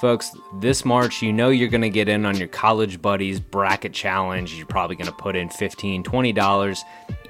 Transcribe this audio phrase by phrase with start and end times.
[0.00, 3.94] Folks, this March, you know you're going to get in on your college buddies bracket
[3.94, 4.52] challenge.
[4.52, 6.78] You're probably going to put in $15, $20.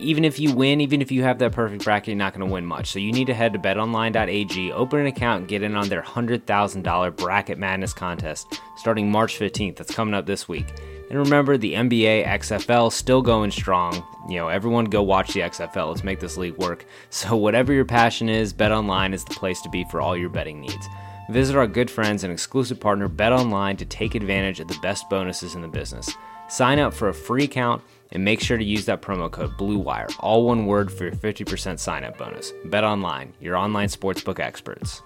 [0.01, 2.53] Even if you win, even if you have that perfect bracket, you're not going to
[2.53, 2.91] win much.
[2.91, 6.03] So you need to head to betonline.ag, open an account, and get in on their
[6.03, 9.77] $100,000 bracket madness contest starting March 15th.
[9.77, 10.75] That's coming up this week.
[11.09, 13.95] And remember, the NBA, XFL still going strong.
[14.29, 15.91] You know, everyone go watch the XFL.
[15.91, 16.85] Let's make this league work.
[17.11, 20.61] So, whatever your passion is, BetOnline is the place to be for all your betting
[20.61, 20.89] needs.
[21.29, 25.55] Visit our good friends and exclusive partner BetOnline to take advantage of the best bonuses
[25.55, 26.09] in the business.
[26.49, 27.83] Sign up for a free account
[28.13, 31.79] and make sure to use that promo code BLUEWIRE, all one word for your 50%
[31.79, 32.53] sign up bonus.
[32.67, 35.03] BetOnline, your online sportsbook experts.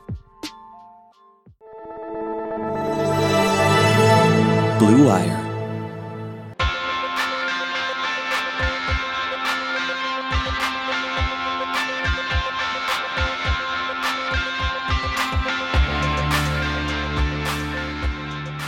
[4.78, 5.49] Blue Wire.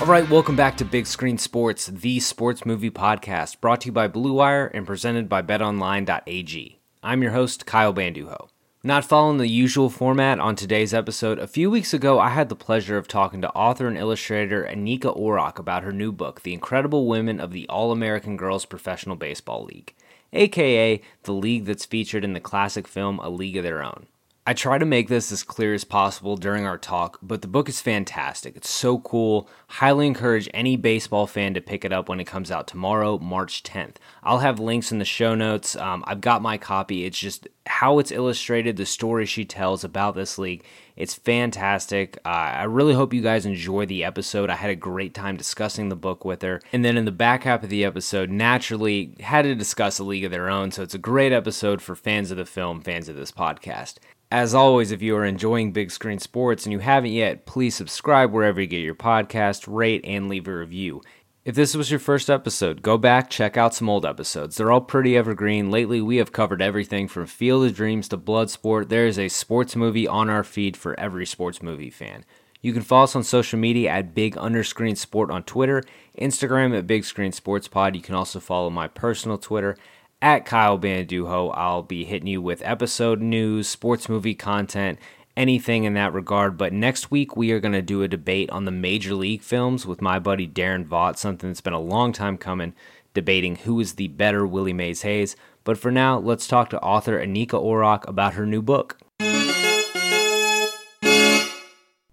[0.02, 3.92] All right, welcome back to Big Screen Sports, the sports movie podcast, brought to you
[3.92, 6.80] by Blue Wire and presented by BetOnline.ag.
[7.04, 8.48] I'm your host, Kyle Banduho.
[8.82, 12.56] Not following the usual format on today's episode, a few weeks ago I had the
[12.56, 17.06] pleasure of talking to author and illustrator Anika Orrock about her new book, The Incredible
[17.06, 19.94] Women of the All American Girls Professional Baseball League,
[20.32, 24.08] aka the league that's featured in the classic film A League of Their Own.
[24.44, 27.69] I try to make this as clear as possible during our talk, but the book
[27.69, 28.56] is fantastic.
[28.56, 29.48] It's so cool.
[29.69, 33.62] Highly encourage any baseball fan to pick it up when it comes out tomorrow, March
[33.62, 33.98] 10th.
[34.25, 35.76] I'll have links in the show notes.
[35.76, 37.04] Um, I've got my copy.
[37.04, 40.64] It's just how it's illustrated, the story she tells about this league.
[40.97, 42.19] It's fantastic.
[42.25, 44.50] Uh, I really hope you guys enjoy the episode.
[44.50, 46.60] I had a great time discussing the book with her.
[46.72, 50.25] And then in the back half of the episode, naturally had to discuss a league
[50.25, 50.72] of their own.
[50.72, 53.98] So it's a great episode for fans of the film, fans of this podcast.
[54.32, 58.32] As always, if you are enjoying big screen sports and you haven't yet, please subscribe
[58.32, 61.03] wherever you get your podcast, rate, and leave a review.
[61.44, 64.56] If this was your first episode, go back, check out some old episodes.
[64.56, 65.70] They're all pretty evergreen.
[65.70, 68.88] Lately, we have covered everything from Field of Dreams to Bloodsport.
[68.88, 72.25] There is a sports movie on our feed for every sports movie fan.
[72.62, 75.82] You can follow us on social media at Big Underscreen Sport on Twitter,
[76.19, 77.94] Instagram at Big Screen Sports Pod.
[77.94, 79.76] You can also follow my personal Twitter
[80.22, 81.52] at Kyle Banduho.
[81.54, 84.98] I'll be hitting you with episode news, sports movie content,
[85.36, 86.56] anything in that regard.
[86.56, 89.84] But next week, we are going to do a debate on the major league films
[89.84, 92.72] with my buddy Darren Vaught, something that's been a long time coming,
[93.12, 95.36] debating who is the better Willie Mays Hayes.
[95.64, 98.98] But for now, let's talk to author Anika Orrock about her new book.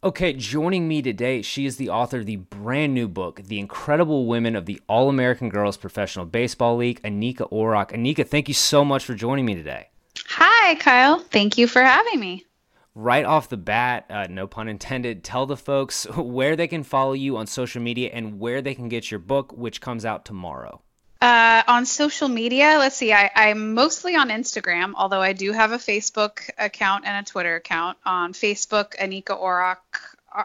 [0.01, 4.27] Okay, joining me today, she is the author of the brand new book, The Incredible
[4.27, 7.91] Women of the All American Girls Professional Baseball League, Anika Orrock.
[7.91, 9.89] Anika, thank you so much for joining me today.
[10.27, 11.19] Hi, Kyle.
[11.19, 12.45] Thank you for having me.
[12.95, 17.11] Right off the bat, uh, no pun intended, tell the folks where they can follow
[17.11, 20.81] you on social media and where they can get your book, which comes out tomorrow.
[21.21, 23.11] Uh, on social media, let's see.
[23.11, 27.55] I, I'm mostly on Instagram, although I do have a Facebook account and a Twitter
[27.55, 27.97] account.
[28.05, 29.77] On Facebook, Anika Orrock,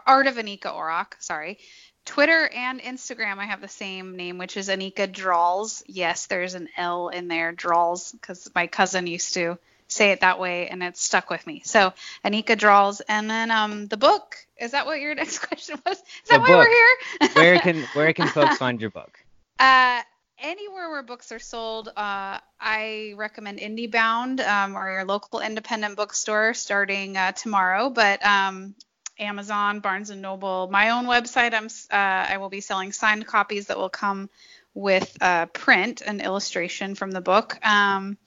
[0.05, 1.13] Art of Anika Orrock.
[1.19, 1.59] Sorry.
[2.03, 5.81] Twitter and Instagram, I have the same name, which is Anika Drawls.
[5.87, 9.57] Yes, there's an L in there, Drawls, because my cousin used to
[9.87, 11.61] say it that way, and it stuck with me.
[11.63, 11.93] So
[12.23, 14.35] Anika Drawls, and then um, the book.
[14.59, 15.97] Is that what your next question was?
[15.97, 16.57] Is that The why book.
[16.57, 17.29] we're here?
[17.33, 19.17] Where can where can folks find your book?
[19.57, 20.01] Uh,
[20.39, 26.53] anywhere where books are sold, uh, I recommend IndieBound um, or your local independent bookstore
[26.53, 27.89] starting uh, tomorrow.
[27.89, 28.75] But um,
[29.19, 30.67] Amazon, Barnes and Noble.
[30.69, 34.29] My own website, I'm uh, I will be selling signed copies that will come
[34.73, 37.57] with uh, print and illustration from the book.
[37.65, 38.17] Um,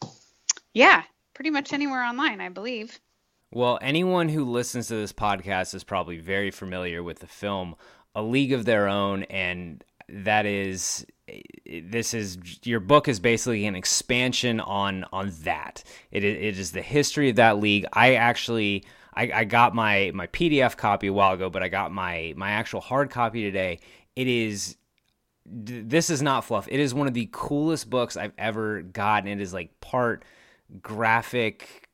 [0.72, 1.02] yeah,
[1.34, 2.98] pretty much anywhere online, I believe.
[3.50, 7.76] Well, anyone who listens to this podcast is probably very familiar with the film
[8.14, 11.06] A League of Their Own, and that is
[11.82, 15.84] this is your book is basically an expansion on on that.
[16.10, 17.86] It it is the history of that league.
[17.92, 18.84] I actually
[19.14, 22.50] I, I got my my PDF copy a while ago, but I got my my
[22.50, 23.80] actual hard copy today.
[24.16, 24.76] It is
[25.50, 26.68] this is not fluff.
[26.70, 29.28] It is one of the coolest books I've ever gotten.
[29.28, 30.24] It is like part
[30.82, 31.88] graphic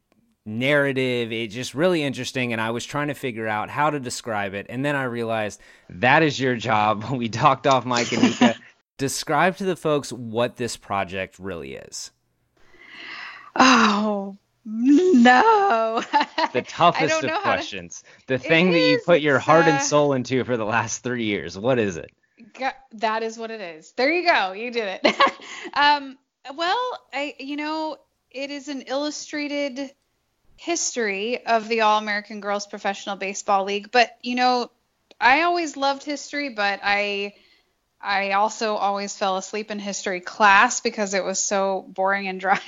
[0.46, 1.32] narrative.
[1.32, 2.52] It's just really interesting.
[2.52, 4.66] And I was trying to figure out how to describe it.
[4.68, 5.60] And then I realized
[5.90, 7.04] that is your job.
[7.14, 8.54] We talked off mic and Nika.
[8.96, 12.10] Describe to the folks what this project really is.
[13.56, 16.02] Oh, no.
[16.52, 18.02] the toughest of questions.
[18.26, 18.26] To...
[18.34, 19.70] The thing that you put your heart uh...
[19.70, 21.58] and soul into for the last three years.
[21.58, 22.10] What is it?
[22.92, 23.92] that is what it is.
[23.92, 24.52] There you go.
[24.52, 25.16] You did it.
[25.74, 26.18] um,
[26.54, 27.98] well, I, you know,
[28.30, 29.90] it is an illustrated
[30.56, 33.90] history of the All American Girls Professional Baseball League.
[33.90, 34.70] But you know,
[35.20, 37.34] I always loved history, but I
[38.04, 42.60] I also always fell asleep in history class because it was so boring and dry.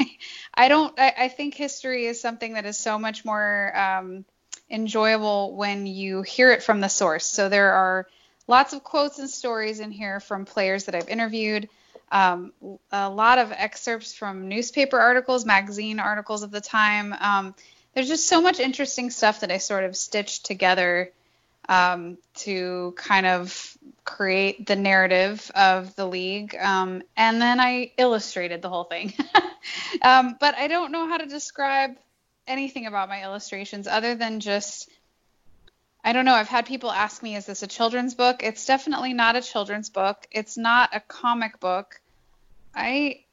[0.55, 0.99] I don't.
[0.99, 4.25] I, I think history is something that is so much more um,
[4.71, 7.27] enjoyable when you hear it from the source.
[7.27, 8.07] So there are
[8.49, 11.69] lots of quotes and stories in here from players that I've interviewed.
[12.11, 12.53] Um,
[12.93, 17.13] a lot of excerpts from newspaper articles, magazine articles of the time.
[17.13, 17.55] Um,
[17.95, 21.11] there's just so much interesting stuff that I sort of stitched together
[21.69, 26.57] um, to kind of create the narrative of the league.
[26.57, 29.13] Um, and then I illustrated the whole thing.
[30.03, 31.97] Um, but I don't know how to describe
[32.47, 34.89] anything about my illustrations other than just
[36.05, 36.35] I don't know.
[36.35, 38.45] I've had people ask me, is this a children's book?
[38.45, 40.25] It's definitely not a children's book.
[40.31, 42.01] It's not a comic book.
[42.73, 43.25] I,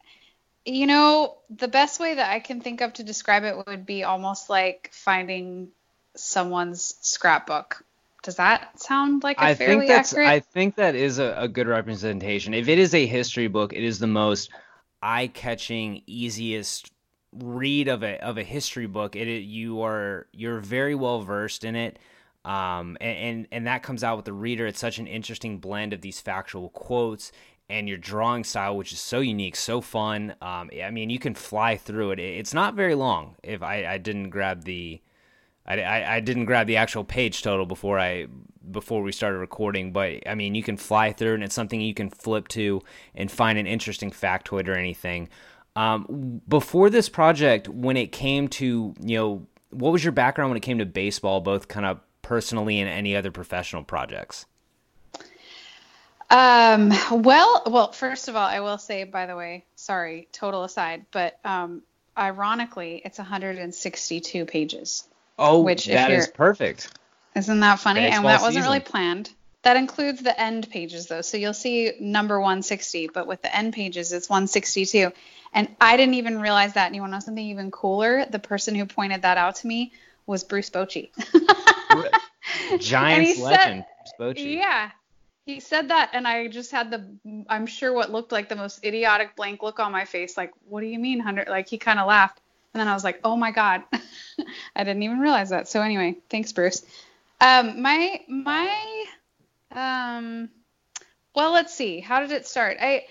[0.66, 4.04] you know, the best way that I can think of to describe it would be
[4.04, 5.68] almost like finding
[6.16, 7.86] someone's scrapbook.
[8.24, 10.30] Does that sound like a I fairly think that's, accurate?
[10.30, 12.54] I think that is a, a good representation.
[12.54, 14.50] If it is a history book, it is the most
[15.02, 16.92] eye-catching, easiest
[17.34, 19.16] read of a of a history book.
[19.16, 22.00] It, it you are you're very well versed in it
[22.46, 24.68] um, and, and, and that comes out with the reader.
[24.68, 27.31] It's such an interesting blend of these factual quotes
[27.70, 30.36] and your drawing style, which is so unique, so fun.
[30.42, 32.20] Um, I mean, you can fly through it.
[32.20, 33.36] It's not very long.
[33.44, 35.02] If I, I didn't grab the,
[35.65, 38.27] I, I, I didn't grab the actual page total before I
[38.71, 41.94] before we started recording, but I mean, you can fly through, and it's something you
[41.94, 42.81] can flip to
[43.13, 45.30] and find an interesting factoid or anything.
[45.75, 50.57] Um, before this project, when it came to you know, what was your background when
[50.57, 54.45] it came to baseball, both kind of personally and any other professional projects?
[56.30, 61.06] Um, well, well, first of all, I will say, by the way, sorry, total aside,
[61.12, 61.83] but um,
[62.18, 65.07] ironically, it's 162 pages.
[65.38, 66.98] Oh, which that is perfect.
[67.36, 68.02] Isn't that funny?
[68.02, 68.72] Baseball and that wasn't season.
[68.72, 69.32] really planned.
[69.64, 71.22] That includes the end pages though.
[71.22, 75.12] So you'll see number 160, but with the end pages, it's 162.
[75.54, 76.88] And I didn't even realize that.
[76.88, 78.26] And you want to know something even cooler?
[78.26, 79.94] The person who pointed that out to me
[80.26, 81.10] was Bruce Bochy.
[82.80, 83.86] Giants legend,
[84.18, 84.92] said, Yeah.
[85.46, 88.84] He said that, and I just had the, I'm sure what looked like the most
[88.86, 90.38] idiotic blank look on my face.
[90.38, 91.50] Like, what do you mean, hundred?
[91.50, 92.40] Like, he kind of laughed.
[92.74, 93.84] And then I was like, oh my God.
[94.75, 95.68] I didn't even realize that.
[95.68, 96.84] So, anyway, thanks, Bruce.
[97.39, 99.06] Um, my, my,
[99.72, 100.50] um,
[101.36, 102.00] well, let's see.
[102.00, 102.77] How did it start?
[102.80, 103.06] I,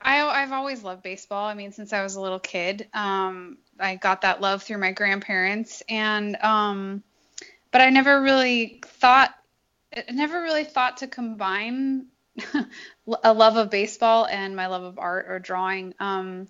[0.00, 1.46] I, I've always loved baseball.
[1.46, 4.92] I mean, since I was a little kid, um, I got that love through my
[4.92, 7.02] grandparents, and um,
[7.70, 9.34] but I never really thought,
[10.10, 12.06] never really thought to combine
[13.24, 15.94] a love of baseball and my love of art or drawing.
[15.98, 16.48] Um,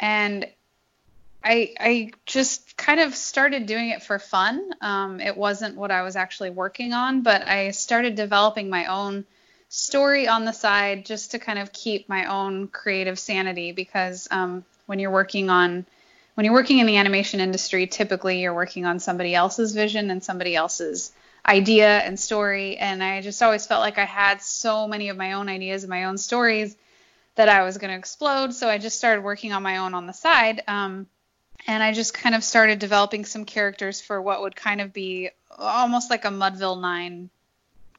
[0.00, 0.46] and
[1.44, 4.72] I, I just kind of started doing it for fun.
[4.80, 9.26] Um, it wasn't what I was actually working on, but I started developing my own
[9.68, 14.64] story on the side just to kind of keep my own creative sanity because um,
[14.86, 15.84] when you're working on
[16.34, 20.24] when you're working in the animation industry, typically you're working on somebody else's vision and
[20.24, 21.12] somebody else's
[21.46, 22.76] idea and story.
[22.76, 25.90] And I just always felt like I had so many of my own ideas and
[25.90, 26.74] my own stories
[27.36, 28.52] that I was going to explode.
[28.52, 30.62] So I just started working on my own on the side.
[30.66, 31.06] Um,
[31.66, 35.30] and I just kind of started developing some characters for what would kind of be
[35.58, 37.30] almost like a Mudville 9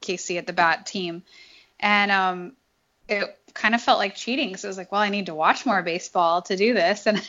[0.01, 1.23] Casey at the bat team.
[1.79, 2.53] And um,
[3.07, 4.55] it kind of felt like cheating.
[4.57, 7.07] So I was like, well, I need to watch more baseball to do this.
[7.15, 7.21] And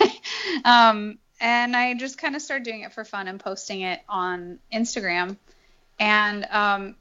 [0.64, 4.00] I, um, and I just kind of started doing it for fun and posting it
[4.08, 5.36] on Instagram.
[5.98, 6.96] and um,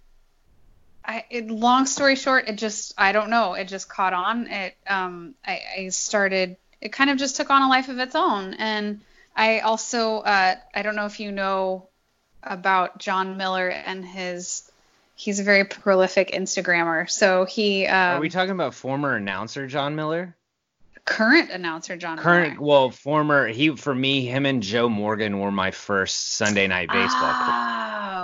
[1.07, 4.47] I, it, long story short, it just I don't know, it just caught on.
[4.47, 6.57] It um, I, I started.
[6.81, 9.01] It kind of just took on a life of its own, and
[9.35, 11.89] I also uh, I don't know if you know
[12.43, 14.71] about Jon Miller and his.
[15.17, 17.09] He's a very prolific Instagrammer.
[17.09, 17.87] So he.
[17.87, 20.35] Um, Are we talking about former announcer Jon Miller?
[21.05, 22.17] current announcer Jon.
[22.17, 22.67] Current, Miller.
[22.67, 23.47] well, former.
[23.47, 27.33] He for me, him and Joe Morgan were my first Sunday night baseball.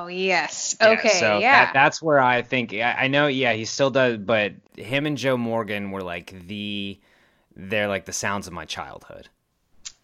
[0.04, 0.76] Oh yes.
[0.82, 1.10] Yeah, Okay.
[1.10, 1.66] so yeah.
[1.66, 3.28] that, that's where I think I, I know.
[3.28, 7.00] Yeah, he still does, but him and Joe Morgan were like the,
[7.56, 9.30] they're like the sounds of my childhood.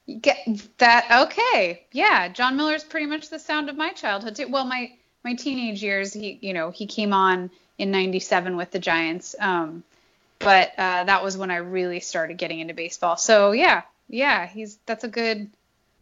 [0.07, 0.37] Get
[0.77, 1.85] that okay.
[1.91, 4.47] Yeah, Jon Miller's pretty much the sound of my childhood too.
[4.47, 8.79] Well, my my teenage years, he you know, he came on in 97 with the
[8.79, 9.35] Giants.
[9.39, 9.83] Um
[10.39, 13.17] but uh that was when I really started getting into baseball.
[13.17, 13.81] So, yeah.
[14.07, 15.49] Yeah, he's that's a good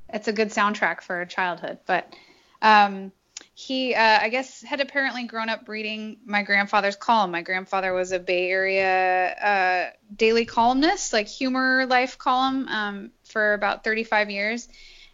[0.09, 1.79] it's a good soundtrack for childhood.
[1.87, 2.13] But
[2.61, 3.11] um
[3.53, 7.31] he uh, I guess had apparently grown up reading my grandfather's column.
[7.31, 13.53] My grandfather was a Bay Area uh, daily columnist, like humor life column, um, for
[13.53, 14.69] about 35 years.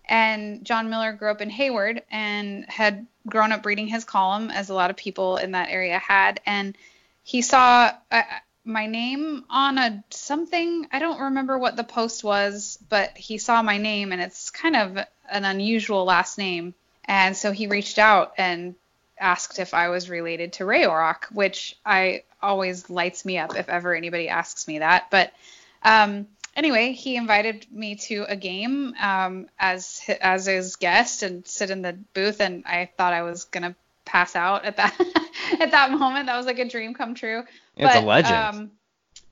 [0.05, 4.69] And Jon Miller grew up in Hayward and had grown up reading his column, as
[4.69, 6.39] a lot of people in that area had.
[6.45, 6.77] And
[7.23, 8.21] he saw uh,
[8.63, 10.87] my name on a something.
[10.91, 14.75] I don't remember what the post was, but he saw my name, and it's kind
[14.75, 14.97] of
[15.31, 16.75] an unusual last name.
[17.05, 18.75] And so he reached out and
[19.19, 23.67] asked if I was related to Ray Orrock, which I always lights me up if
[23.67, 25.07] ever anybody asks me that.
[25.09, 25.33] But
[25.81, 31.69] um, anyway, he invited me to a game um, as as his guest and sit
[31.69, 34.99] in the booth, and I thought I was gonna pass out at that
[35.59, 36.27] at that moment.
[36.27, 37.43] That was like a dream come true.
[37.75, 38.35] It's a legend.
[38.35, 38.71] Um,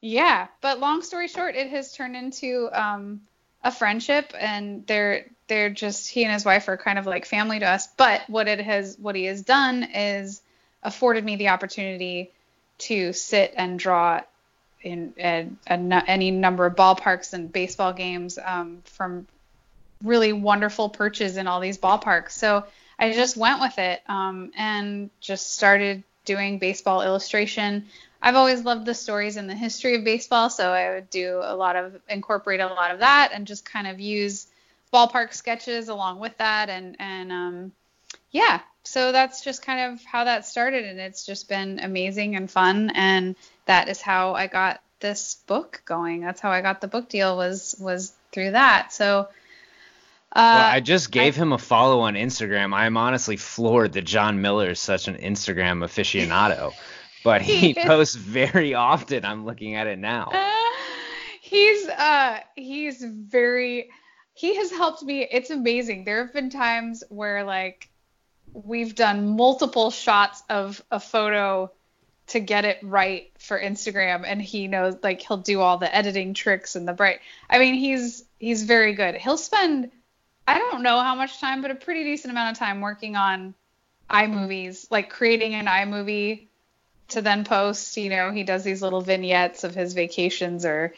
[0.02, 3.22] yeah, but long story short, it has turned into um,
[3.64, 7.60] a friendship, and they're they're just he and his wife are kind of like family
[7.60, 7.88] to us.
[7.88, 10.42] But what it has what he has done is
[10.82, 12.32] afforded me the opportunity
[12.78, 14.22] to sit and draw
[14.82, 19.28] in a nu- any number of ballparks and baseball games um, from
[20.04, 22.32] really wonderful perches in all these ballparks.
[22.32, 22.66] So
[22.98, 27.86] I just went with it um, and just started doing baseball illustration.
[28.22, 31.56] I've always loved the stories and the history of baseball, so I would do a
[31.56, 34.48] lot of incorporate a lot of that and just kind of use
[34.94, 37.72] ballpark sketches along with that and and um,
[38.32, 42.50] yeah, so that's just kind of how that started, and it's just been amazing and
[42.50, 43.36] fun, and
[43.70, 46.22] that is how I got this book going.
[46.22, 48.92] That's how I got the book deal was was through that.
[48.92, 49.30] So.
[50.32, 52.74] Uh, well, I just gave him a follow on Instagram.
[52.74, 56.74] I'm honestly floored that Jon Miller is such an Instagram aficionado,
[57.24, 59.24] but he He posts very often.
[59.24, 60.32] I'm looking at it now.
[61.42, 63.90] he's uh he's very
[64.34, 67.90] he has helped me it's amazing there have been times where like
[68.54, 71.72] we've done multiple shots of a photo
[72.30, 76.34] to get it right for Instagram and he knows like he'll do all the editing
[76.34, 77.20] tricks and the bright
[77.50, 79.92] I mean he's he's very good he'll spend
[80.48, 83.54] I don't know how much time but a pretty decent amount of time working on
[84.10, 86.48] iMovies like creating an iMovie
[87.10, 87.98] to then post.
[87.98, 90.94] You know, he does these little vignettes of his vacations or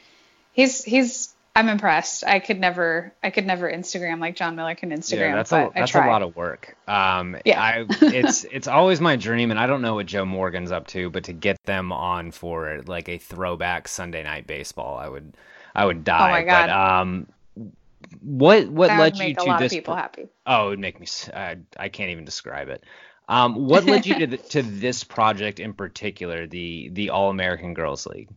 [0.53, 2.23] he's he's I'm impressed.
[2.25, 5.19] I could never I could never Instagram like Jon Miller can Instagram.
[5.19, 6.77] yeah, that's a that's a lot of work.
[6.87, 7.61] Um, Yeah.
[7.61, 11.09] I it's it's always my dream, and I don't know what Joe Morgan's up to,
[11.09, 15.35] but to get them on for like a throwback Sunday night baseball, I would
[15.75, 16.29] I would die.
[16.29, 16.67] Oh my God.
[16.67, 17.27] But um,
[18.21, 19.71] what what that led you to a lot this?
[19.71, 20.27] of people happy.
[20.45, 21.07] Oh, it would make me.
[21.33, 22.83] I, I can't even describe it.
[23.29, 27.73] Um, what led you to th- to this project in particular, the the All American
[27.73, 28.29] Girls League?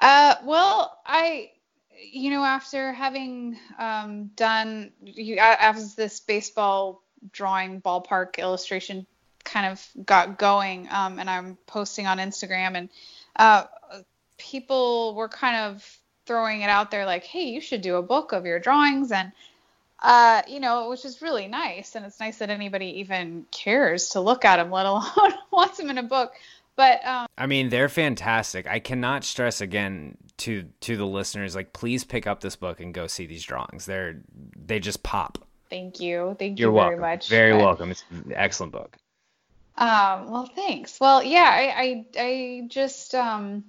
[0.00, 1.50] Uh, well, I,
[2.00, 9.06] you know, after having um, done, you, as this baseball drawing ballpark illustration
[9.44, 12.88] kind of got going, um, and I'm posting on Instagram, and
[13.36, 13.64] uh,
[14.38, 18.32] people were kind of throwing it out there like, hey, you should do a book
[18.32, 19.32] of your drawings, and
[20.02, 24.20] uh, you know, which is really nice, and it's nice that anybody even cares to
[24.20, 26.34] look at them, let alone wants them in a book.
[26.76, 28.66] But um, I mean, they're fantastic.
[28.66, 32.92] I cannot stress again to to the listeners, like, please pick up this book and
[32.92, 33.86] go see these drawings.
[33.86, 34.16] They're
[34.66, 35.38] they just pop.
[35.70, 37.00] thank you, thank You're you very welcome.
[37.00, 37.28] much.
[37.28, 37.90] Very Uh, welcome.
[37.90, 38.96] It's an excellent book.
[39.78, 40.98] Um, well, thanks.
[41.00, 43.64] Well, yeah, I, I, I just, um,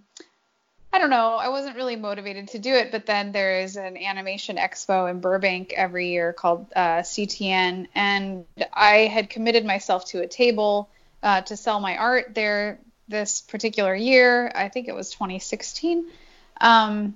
[0.94, 1.36] I don't know.
[1.36, 5.20] I wasn't really motivated to do it, but then there is an animation expo in
[5.20, 10.90] Burbank every year called uh, CTN, and I had committed myself to a table
[11.24, 14.52] uh, to sell my art there this particular year.
[14.54, 16.06] I think it was 2016.
[16.60, 17.16] Um,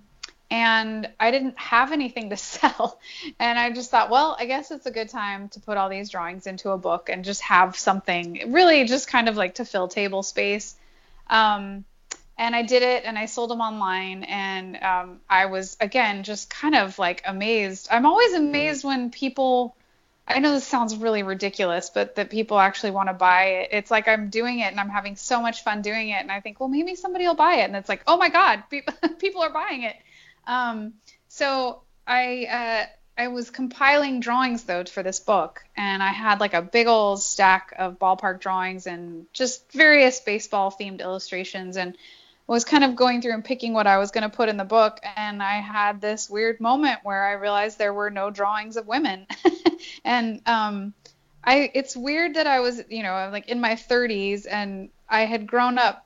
[0.52, 3.00] and I didn't have anything to sell.
[3.40, 6.10] And I just thought, well, I guess it's a good time to put all these
[6.10, 9.88] drawings into a book and just have something really just kind of like to fill
[9.88, 10.76] table space.
[11.28, 11.86] Um,
[12.38, 14.24] and I did it and I sold them online.
[14.24, 17.88] And um, I was, again, just kind of like amazed.
[17.90, 19.76] I'm always amazed when people,
[20.36, 23.70] I know this sounds really ridiculous, but that people actually want to buy it.
[23.72, 26.22] It's like I'm doing it and I'm having so much fun doing it.
[26.22, 27.66] And I think, well, maybe somebody will buy it.
[27.66, 28.64] And it's like, oh my God,
[29.20, 29.96] people are buying it.
[30.48, 30.94] Um,
[31.28, 32.86] so I uh,
[33.22, 37.22] I was compiling drawings though for this book, and I had like a big old
[37.22, 41.98] stack of ballpark drawings and just various baseball themed illustrations, and
[42.52, 44.66] was kind of going through and picking what I was going to put in the
[44.66, 48.86] book, and I had this weird moment where I realized there were no drawings of
[48.86, 49.26] women,
[50.04, 50.94] and um,
[51.42, 55.48] I it's weird that I was you know like in my 30s and I had
[55.48, 56.06] grown up.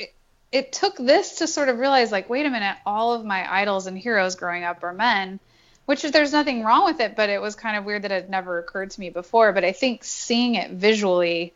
[0.00, 0.14] It,
[0.50, 3.86] it took this to sort of realize like wait a minute all of my idols
[3.86, 5.38] and heroes growing up are men
[5.84, 8.58] which there's nothing wrong with it but it was kind of weird that it never
[8.58, 11.52] occurred to me before but i think seeing it visually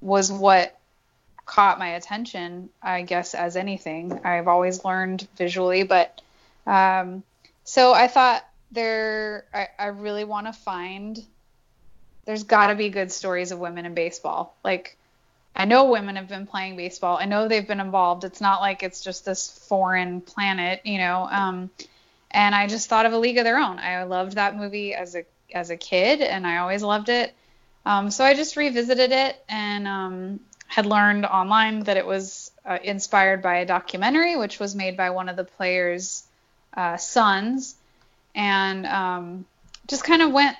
[0.00, 0.77] was what
[1.48, 6.20] caught my attention i guess as anything i've always learned visually but
[6.66, 7.22] um,
[7.64, 11.18] so i thought there i, I really want to find
[12.26, 14.96] there's got to be good stories of women in baseball like
[15.56, 17.18] I know women have been playing baseball.
[17.20, 18.22] I know they've been involved.
[18.22, 21.26] It's not like it's just this foreign planet, you know.
[21.28, 21.70] Um,
[22.30, 23.80] and I just thought of a League of Their Own.
[23.80, 27.34] I loved that movie as a as a kid, and I always loved it.
[27.84, 32.78] Um, so I just revisited it and um, had learned online that it was uh,
[32.84, 36.24] inspired by a documentary, which was made by one of the players'
[36.74, 37.74] uh, sons,
[38.34, 39.46] and um,
[39.88, 40.56] just kind of went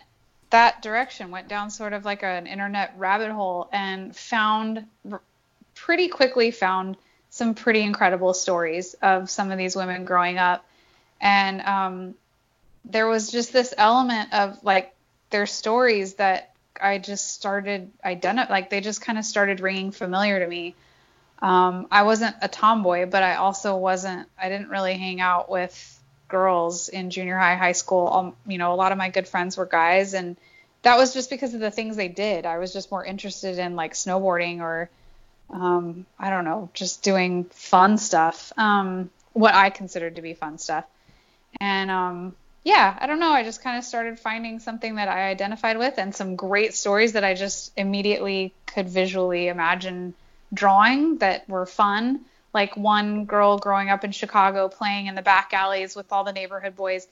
[0.51, 4.87] that direction, went down sort of like an internet rabbit hole and found
[5.75, 6.97] pretty quickly found
[7.31, 10.65] some pretty incredible stories of some of these women growing up.
[11.21, 12.15] And um,
[12.87, 14.95] there was just this element of like
[15.29, 16.48] their stories that
[16.81, 20.75] I just started identifying, like they just kind of started ringing familiar to me.
[21.41, 26.01] Um, I wasn't a tomboy, but I also wasn't, I didn't really hang out with
[26.29, 28.09] girls in junior high, high school.
[28.09, 30.37] Um, you know, a lot of my good friends were guys, and
[30.83, 32.47] that was just because of the things they did.
[32.47, 34.91] I was just more interested in like snowboarding or,
[35.51, 38.53] um, I don't know, just doing fun stuff.
[38.57, 40.85] Um, what I considered to be fun stuff.
[41.61, 42.37] And um,
[42.69, 43.33] yeah, I don't know.
[43.33, 47.15] I just kind of started finding something that I identified with and some great stories
[47.15, 50.13] that I just immediately could visually imagine
[50.53, 55.55] drawing that were fun like one girl growing up in Chicago playing in the back
[55.55, 57.07] alleys with all the neighborhood boys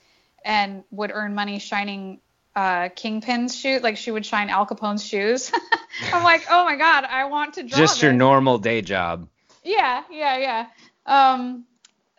[0.45, 2.21] and would earn money shining
[2.55, 3.83] uh, Kingpin's shoes.
[3.83, 5.51] Like she would shine Al Capone's shoes.
[6.13, 7.79] I'm like, oh my god, I want to draw.
[7.79, 8.03] Just this.
[8.03, 9.27] your normal day job.
[9.65, 10.67] Yeah, yeah, yeah.
[11.07, 11.65] Um,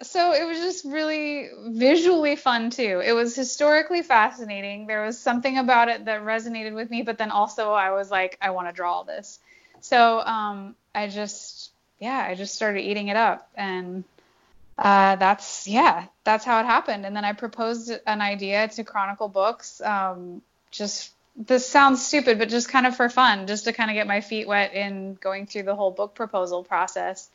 [0.01, 3.01] so it was just really visually fun too.
[3.03, 4.85] It was historically fascinating.
[4.85, 8.37] There was something about it that resonated with me, but then also I was like,
[8.41, 9.39] I want to draw all this.
[9.81, 14.03] So um, I just yeah, I just started eating it up and
[14.77, 17.05] uh, that's yeah, that's how it happened.
[17.05, 19.81] And then I proposed an idea to Chronicle Books.
[19.81, 23.95] Um, just this sounds stupid, but just kind of for fun, just to kind of
[23.95, 27.29] get my feet wet in going through the whole book proposal process.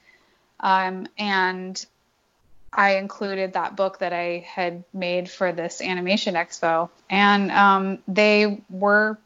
[0.61, 1.85] Um, and
[2.73, 8.63] I included that book that I had made for this animation expo, and um, they
[8.71, 9.19] were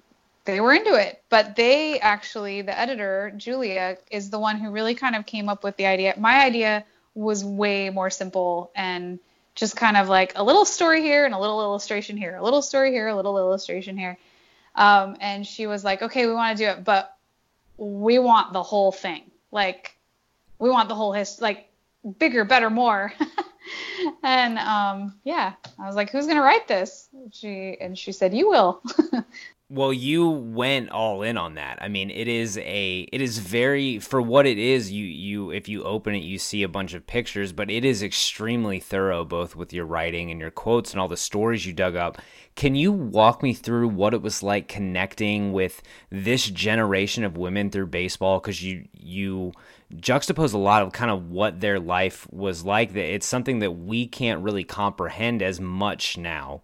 [0.47, 1.23] they were into it.
[1.29, 5.63] But they actually, the editor, Julia, is the one who really kind of came up
[5.63, 6.15] with the idea.
[6.19, 9.19] My idea was way more simple and
[9.55, 12.63] just kind of like a little story here and a little illustration here, a little
[12.63, 14.19] story here, a little illustration here.
[14.75, 17.17] Um, and she was like, okay, we want to do it, but
[17.79, 19.31] we want the whole thing.
[19.51, 19.97] Like,
[20.59, 21.66] we want the whole history, like
[22.19, 23.13] bigger, better, more.
[24.23, 27.09] and um, yeah, I was like, who's gonna write this?
[27.33, 28.83] She and she said, you will.
[29.69, 31.83] Well, you went all in on that.
[31.83, 35.69] I mean, it is a it is very for what it is, you you if
[35.69, 39.57] you open it you see a bunch of pictures, but it is extremely thorough both
[39.57, 42.19] with your writing and your quotes and all the stories you dug up.
[42.55, 47.69] Can you walk me through what it was like connecting with this generation of women
[47.69, 49.53] through baseball cuz you you
[49.95, 53.71] juxtapose a lot of kind of what their life was like that it's something that
[53.71, 56.61] we can't really comprehend as much now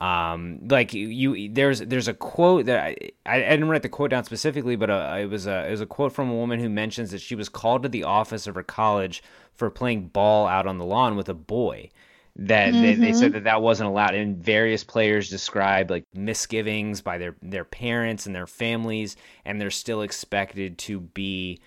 [0.00, 4.24] um like you there's there's a quote that I, I didn't write the quote down
[4.24, 7.10] specifically but uh, it was a it was a quote from a woman who mentions
[7.10, 9.22] that she was called to the office of her college
[9.54, 11.88] for playing ball out on the lawn with a boy
[12.36, 12.82] that mm-hmm.
[12.82, 13.32] they, they, said mm-hmm.
[13.32, 18.36] that that wasn't allowed and various players described like misgivings by their their parents and
[18.36, 21.58] their families and they're still expected to be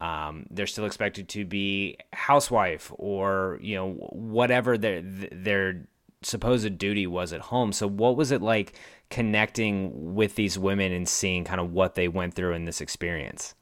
[0.00, 5.86] Um, they're still expected to be housewife or you know whatever their their
[6.22, 7.72] supposed duty was at home.
[7.72, 8.74] So what was it like
[9.08, 13.54] connecting with these women and seeing kind of what they went through in this experience?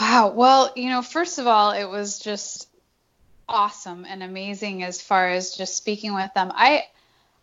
[0.00, 0.32] Wow.
[0.34, 2.68] Well, you know, first of all, it was just
[3.48, 6.52] awesome and amazing as far as just speaking with them.
[6.54, 6.84] I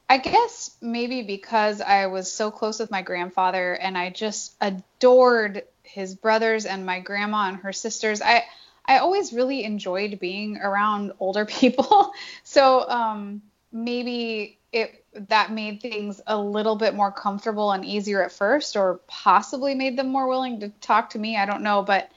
[0.09, 5.63] I guess maybe because I was so close with my grandfather and I just adored
[5.85, 8.21] his brothers and my grandma and her sisters.
[8.21, 8.43] I
[8.87, 12.13] I always really enjoyed being around older people.
[12.43, 18.31] so um, maybe it that made things a little bit more comfortable and easier at
[18.31, 21.37] first, or possibly made them more willing to talk to me.
[21.37, 22.11] I don't know, but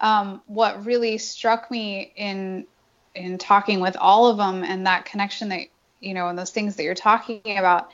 [0.00, 2.66] um, what really struck me in
[3.14, 5.66] in talking with all of them and that connection that
[6.00, 7.90] you know and those things that you're talking about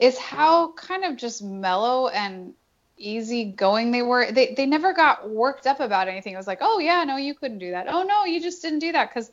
[0.00, 2.54] is how kind of just mellow and
[3.00, 6.34] easy going they were they, they never got worked up about anything.
[6.34, 7.86] It was like oh yeah no you couldn't do that.
[7.88, 9.08] Oh no you just didn't do that.
[9.08, 9.30] Because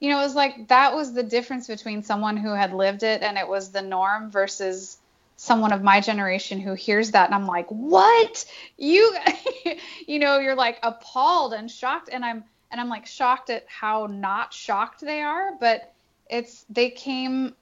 [0.00, 3.22] you know it was like that was the difference between someone who had lived it
[3.22, 4.98] and it was the norm versus
[5.36, 8.44] someone of my generation who hears that and i'm like what?
[8.76, 9.16] You
[10.06, 12.10] you know you're like appalled and shocked.
[12.12, 15.52] And i'm and i'm like shocked at how not shocked they are.
[15.58, 15.92] But
[16.28, 17.54] it's they came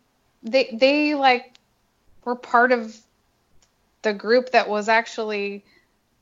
[0.42, 1.54] they they like
[2.24, 2.96] were part of
[4.02, 5.64] the group that was actually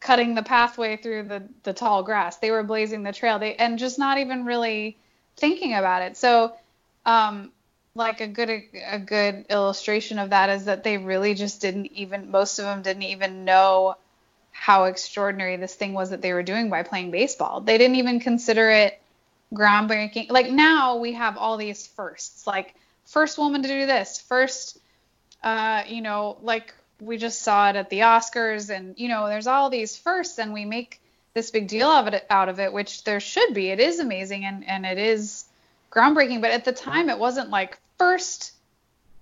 [0.01, 2.37] cutting the pathway through the the tall grass.
[2.39, 3.39] They were blazing the trail.
[3.39, 4.99] They and just not even really
[5.37, 6.17] thinking about it.
[6.17, 6.55] So
[7.07, 7.53] um
[7.95, 8.51] like a good
[8.89, 12.83] a good illustration of that is that they really just didn't even most of them
[12.83, 13.97] didn't even know
[14.53, 17.61] how extraordinary this thing was that they were doing by playing baseball.
[17.61, 19.01] They didn't even consider it
[19.55, 20.31] groundbreaking.
[20.31, 22.47] Like now we have all these firsts.
[22.47, 22.75] Like
[23.07, 24.79] first woman to do this, first,
[25.43, 29.47] uh, you know, like we just saw it at the Oscars, and you know, there's
[29.47, 31.01] all these firsts, and we make
[31.35, 33.69] this big deal of it out of it, which there should be.
[33.69, 35.45] It is amazing and and it is
[35.91, 38.53] groundbreaking, but at the time it wasn't like first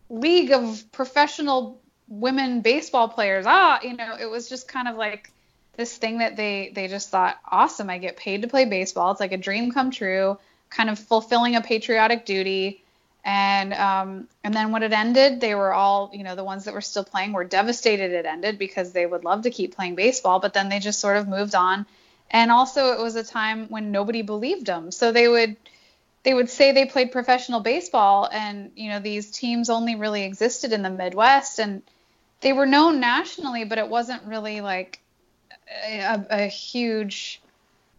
[0.08, 3.44] league of professional women baseball players.
[3.46, 5.30] Ah, you know, it was just kind of like
[5.76, 7.90] this thing that they they just thought awesome.
[7.90, 9.10] I get paid to play baseball.
[9.10, 10.38] It's like a dream come true,
[10.70, 12.82] kind of fulfilling a patriotic duty
[13.24, 16.74] and um, and then when it ended, they were all, you know, the ones that
[16.74, 20.40] were still playing were devastated it ended because they would love to keep playing baseball,
[20.40, 21.86] but then they just sort of moved on.
[22.30, 25.56] And also, it was a time when nobody believed them, so they would
[26.22, 30.72] they would say they played professional baseball, and you know, these teams only really existed
[30.72, 31.82] in the Midwest, and
[32.40, 35.00] they were known nationally, but it wasn't really like
[35.86, 37.40] a, a huge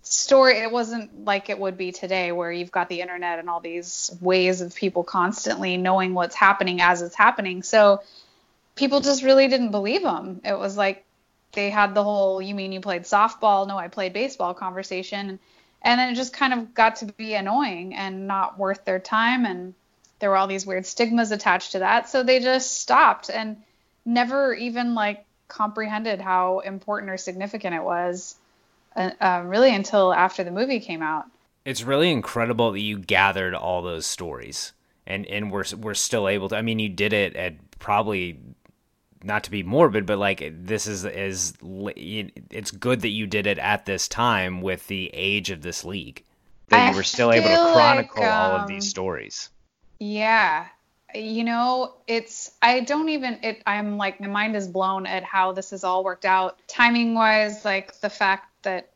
[0.10, 3.60] story it wasn't like it would be today where you've got the internet and all
[3.60, 7.62] these ways of people constantly knowing what's happening as it's happening.
[7.62, 8.02] So
[8.76, 11.06] people just really didn't believe them it was like
[11.52, 13.68] they had the whole you mean you played softball?
[13.68, 15.40] No i played baseball conversation.
[15.82, 19.46] And then it just kind of got to be annoying and not worth their time.
[19.46, 19.74] And
[20.20, 22.10] there were all these weird stigmas attached to that.
[22.10, 23.58] So they just stopped and
[24.06, 28.36] never even like comprehended how important or significant it was
[28.96, 31.26] uh, uh, really until after the movie came out.
[31.66, 34.74] It's really incredible that you gathered all those stories
[35.10, 36.56] and and we're we're still able to.
[36.56, 38.40] I mean, you did it at probably
[39.24, 43.58] not to be morbid, but like this is is it's good that you did it
[43.58, 46.24] at this time with the age of this league
[46.70, 49.50] that you were still able to chronicle like, um, all of these um, stories.
[50.00, 50.68] Yeah,
[51.16, 53.64] you know, it's I don't even it.
[53.66, 57.66] I'm like my mind is blown at how this has all worked out timing wise.
[57.66, 58.90] Like the fact that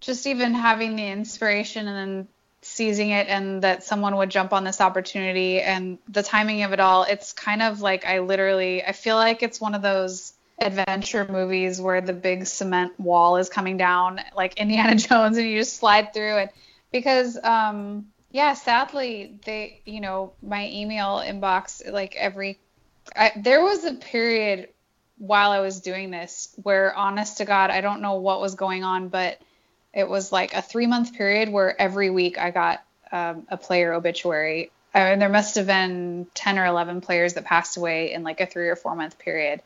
[0.00, 2.28] just even having the inspiration and then
[2.64, 6.80] seizing it and that someone would jump on this opportunity and the timing of it
[6.80, 11.26] all it's kind of like i literally i feel like it's one of those adventure
[11.28, 15.76] movies where the big cement wall is coming down like indiana jones and you just
[15.76, 16.54] slide through it.
[16.90, 22.58] Because um yeah sadly they you know my email inbox like every
[23.14, 24.68] I, there was a period
[25.18, 28.84] while I was doing this where honest to God, I don't know what was going
[28.84, 29.38] on, but
[29.92, 33.92] it was like a three month period where every week I got um, a player
[33.92, 34.70] obituary.
[34.92, 38.46] and there must have been 10 or 11 players that passed away in like a
[38.46, 39.62] three or four month period.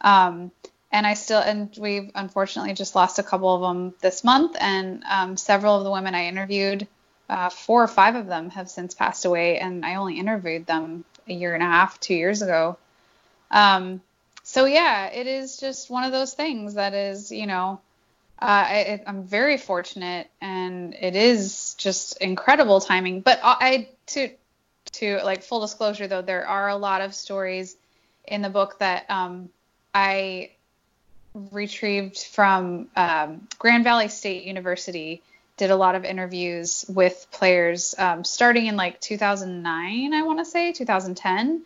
[0.00, 0.52] Um,
[0.92, 4.56] and I still, and we've unfortunately just lost a couple of them this month.
[4.60, 6.86] And um, several of the women I interviewed,
[7.28, 9.58] uh, four or five of them have since passed away.
[9.58, 12.78] And I only interviewed them a year and a half, two years ago.
[13.50, 14.02] Um,
[14.54, 17.80] so yeah, it is just one of those things that is, you know,
[18.40, 23.20] uh, I, am very fortunate, and it is just incredible timing.
[23.20, 24.30] But I to
[24.92, 27.76] to like full disclosure though, there are a lot of stories
[28.28, 29.48] in the book that um,
[29.92, 30.52] I
[31.50, 35.20] retrieved from um, Grand Valley State University
[35.56, 40.44] did a lot of interviews with players um, starting in like 2009, I want to
[40.44, 41.62] say 2010.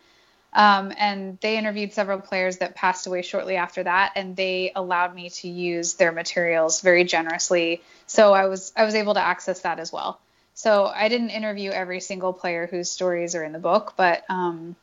[0.51, 5.13] Um, and they interviewed several players that passed away shortly after that, and they allowed
[5.13, 7.81] me to use their materials very generously.
[8.07, 10.19] So I was I was able to access that as well.
[10.55, 14.75] So I didn't interview every single player whose stories are in the book, but um,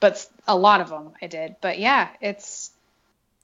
[0.00, 1.56] but a lot of them I did.
[1.60, 2.70] But yeah, it's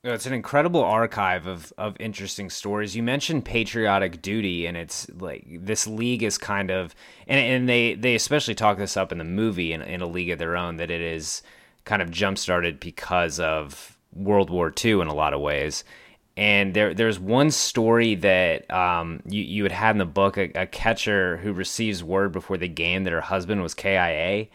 [0.04, 2.96] it's an incredible archive of, of interesting stories.
[2.96, 6.92] You mentioned patriotic duty, and it's like this league is kind of,
[7.28, 10.30] and, and they, they especially talk this up in the movie in, in a league
[10.30, 11.42] of their own that it is
[11.84, 15.84] kind of jump started because of World War II in a lot of ways.
[16.36, 20.50] And there, there's one story that um, you, you had had in the book a,
[20.54, 24.46] a catcher who receives word before the game that her husband was KIA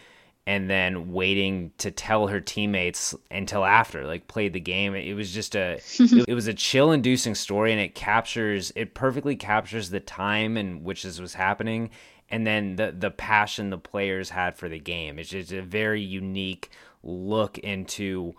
[0.47, 5.31] and then waiting to tell her teammates until after like played the game it was
[5.31, 9.99] just a it was a chill inducing story and it captures it perfectly captures the
[9.99, 11.89] time in which this was happening
[12.29, 16.01] and then the the passion the players had for the game it's just a very
[16.01, 16.71] unique
[17.03, 18.33] look into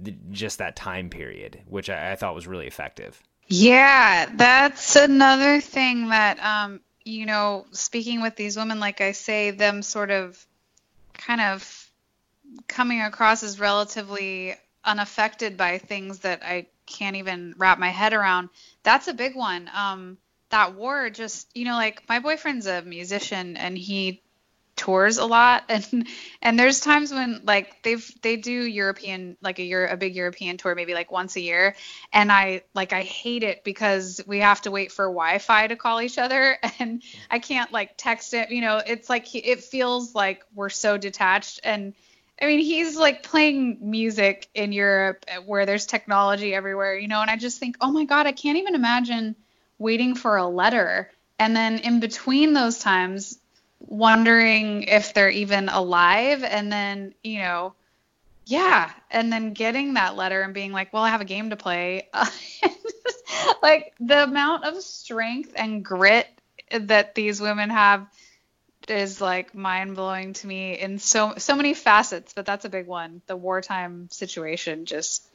[0.00, 5.60] the, just that time period which I, I thought was really effective yeah that's another
[5.60, 10.44] thing that um you know speaking with these women like i say them sort of
[11.14, 11.90] kind of
[12.68, 18.50] coming across as relatively unaffected by things that I can't even wrap my head around.
[18.82, 19.70] That's a big one.
[19.74, 20.18] Um,
[20.50, 24.21] that war just, you know, like my boyfriend's a musician and he
[24.82, 26.08] tours a lot and
[26.42, 30.56] and there's times when like they've they do European like a year a big European
[30.56, 31.76] tour maybe like once a year
[32.12, 36.00] and I like I hate it because we have to wait for Wi-Fi to call
[36.00, 40.42] each other and I can't like text it you know it's like it feels like
[40.52, 41.94] we're so detached and
[42.40, 47.20] I mean he's like playing music in Europe uh, where there's technology everywhere you know
[47.20, 49.36] and I just think oh my god I can't even imagine
[49.78, 53.38] waiting for a letter and then in between those times
[53.86, 57.74] wondering if they're even alive and then you know
[58.46, 61.56] yeah and then getting that letter and being like well i have a game to
[61.56, 62.08] play.
[63.62, 66.28] Like the amount of strength and grit
[66.70, 68.06] that these women have
[68.88, 72.86] is like mind blowing to me in so so many facets but that's a big
[72.86, 73.22] one.
[73.26, 75.26] The wartime situation just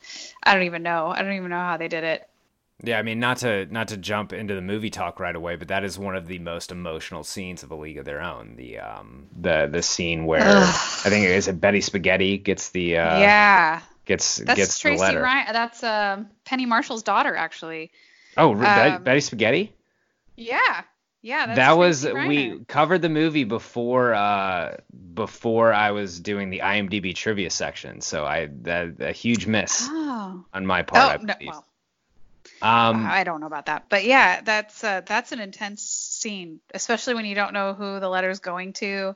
[0.44, 1.08] i don't even know.
[1.08, 2.28] I don't even know how they did it
[2.84, 5.70] yeah, I mean, not to not to jump into the movie talk right away, but
[5.70, 8.56] that is one of the most emotional scenes of A League of Their Own.
[8.56, 10.64] The um the the scene where Ugh.
[10.64, 15.02] I think is it Betty Spaghetti gets the uh, yeah gets that's gets Tracy the
[15.02, 15.22] letter.
[15.22, 15.54] Ryan.
[15.54, 17.92] That's uh, Penny Marshall's daughter, actually.
[18.38, 19.74] Oh, um, Betty, Betty Spaghetti.
[20.36, 20.84] Yeah,
[21.24, 21.56] yeah.
[21.56, 24.78] that was we covered the movie before uh
[25.16, 30.46] before I was doing the IMDb trivia section, so I that a huge miss oh.
[30.54, 31.22] on my part.
[31.22, 31.66] Oh, no, well
[32.62, 37.14] um, I don't know about that, but yeah, that's uh, that's an intense scene, especially
[37.14, 39.16] when you don't know who the letter's going to,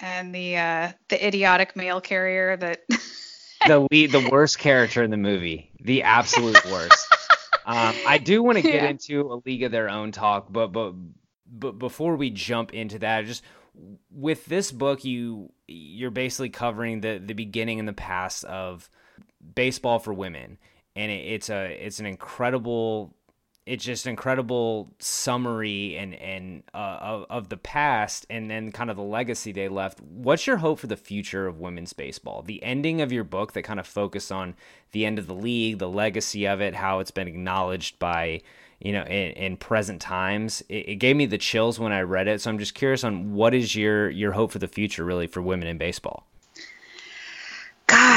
[0.00, 2.82] and the uh, the idiotic mail carrier that.
[3.66, 7.06] the lead, the worst character in the movie, the absolute worst.
[7.64, 8.88] um, I do want to get yeah.
[8.88, 10.94] into a League of Their Own talk, but but
[11.50, 13.42] but before we jump into that, just
[14.10, 18.88] with this book, you you're basically covering the the beginning and the past of
[19.54, 20.58] baseball for women
[20.96, 23.14] and it, it's a it's an incredible
[23.66, 28.96] it's just incredible summary and and uh, of, of the past and then kind of
[28.96, 30.00] the legacy they left.
[30.00, 32.42] What's your hope for the future of women's baseball?
[32.42, 34.54] The ending of your book that kind of focused on
[34.92, 38.40] the end of the league, the legacy of it, how it's been acknowledged by
[38.80, 40.62] you know in, in present times.
[40.68, 42.40] It, it, gave me the chills when I read it.
[42.40, 45.42] So I'm just curious on what is your your hope for the future really for
[45.42, 46.28] women in baseball.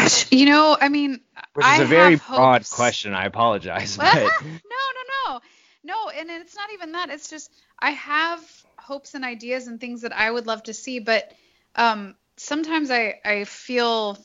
[0.02, 1.20] Gosh, you know, I mean,
[1.54, 2.74] which is I a very broad hopes.
[2.74, 3.14] question.
[3.14, 5.40] I apologize, but no, no, no,
[5.84, 7.10] no, and it's not even that.
[7.10, 8.40] It's just I have
[8.78, 11.32] hopes and ideas and things that I would love to see, but
[11.76, 14.18] um, sometimes I I feel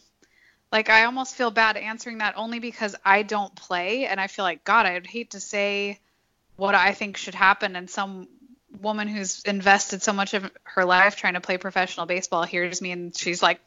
[0.72, 4.44] like I almost feel bad answering that only because I don't play, and I feel
[4.44, 5.98] like God, I'd hate to say
[6.56, 8.28] what I think should happen, and some
[8.80, 12.90] woman who's invested so much of her life trying to play professional baseball hears me
[12.90, 13.60] and she's like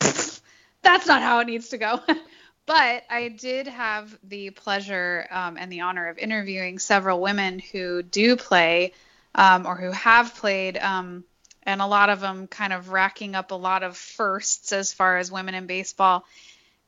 [0.88, 2.00] that's not how it needs to go.
[2.65, 8.02] but I did have the pleasure um, and the honor of interviewing several women who
[8.02, 8.93] do play
[9.36, 11.26] um, or who have played, um,
[11.63, 15.17] and a lot of them kind of racking up a lot of firsts as far
[15.17, 16.26] as women in baseball.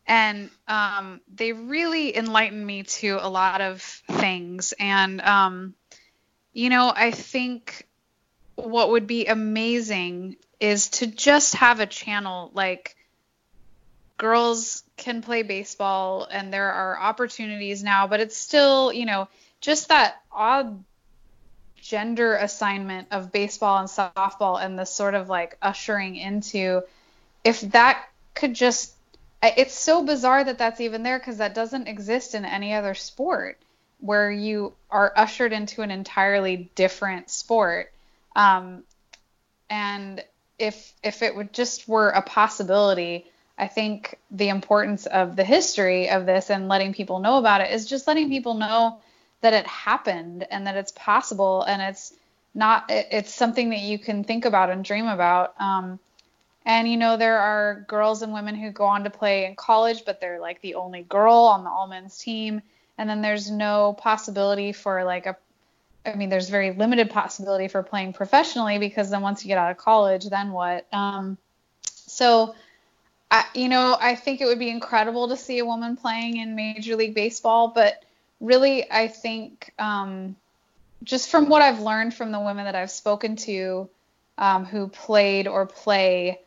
[0.07, 4.73] And um, they really enlightened me to a lot of things.
[4.79, 5.75] And, um,
[6.53, 7.85] you know, I think
[8.55, 12.95] what would be amazing is to just have a channel like
[14.19, 19.27] girls can play baseball and there are opportunities now, but it's still, you know,
[19.61, 20.83] just that odd
[21.81, 26.81] gender assignment of baseball and softball and the sort of like ushering into
[27.43, 28.05] if that
[28.35, 28.93] could just
[29.41, 33.57] it's so bizarre that that's even there because that doesn't exist in any other sport
[34.01, 37.91] where you are ushered into an entirely different sport.
[38.35, 38.83] Um,
[39.69, 40.23] and
[40.57, 43.25] if if it would just were a possibility
[43.59, 47.71] i think the importance of the history of this and letting people know about it
[47.71, 48.99] is just letting people know
[49.41, 52.13] that it happened and that it's possible and it's
[52.55, 55.99] not it's something that you can think about and dream about um,
[56.65, 60.03] and you know there are girls and women who go on to play in college
[60.05, 62.61] but they're like the only girl on the all men's team
[62.97, 65.37] and then there's no possibility for like a
[66.05, 69.71] I mean, there's very limited possibility for playing professionally because then once you get out
[69.71, 70.87] of college, then what?
[70.93, 71.37] Um,
[71.83, 72.55] so,
[73.31, 76.55] I, you know, I think it would be incredible to see a woman playing in
[76.55, 78.03] Major League Baseball, but
[78.39, 80.35] really, I think um,
[81.03, 83.89] just from what I've learned from the women that I've spoken to
[84.37, 86.39] um, who played or play,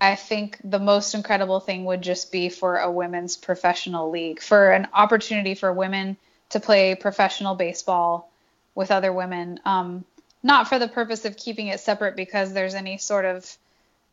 [0.00, 4.72] I think the most incredible thing would just be for a women's professional league, for
[4.72, 6.16] an opportunity for women
[6.50, 8.30] to play professional baseball
[8.74, 10.04] with other women, um,
[10.42, 13.56] not for the purpose of keeping it separate because there's any sort of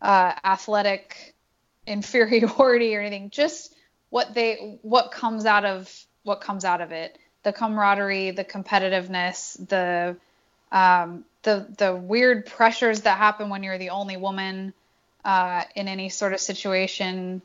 [0.01, 1.32] uh, athletic
[1.87, 3.29] inferiority or anything.
[3.29, 3.73] Just
[4.09, 5.91] what they what comes out of
[6.23, 10.15] what comes out of it, the camaraderie, the competitiveness, the
[10.71, 14.73] um, the the weird pressures that happen when you're the only woman
[15.25, 17.41] uh, in any sort of situation.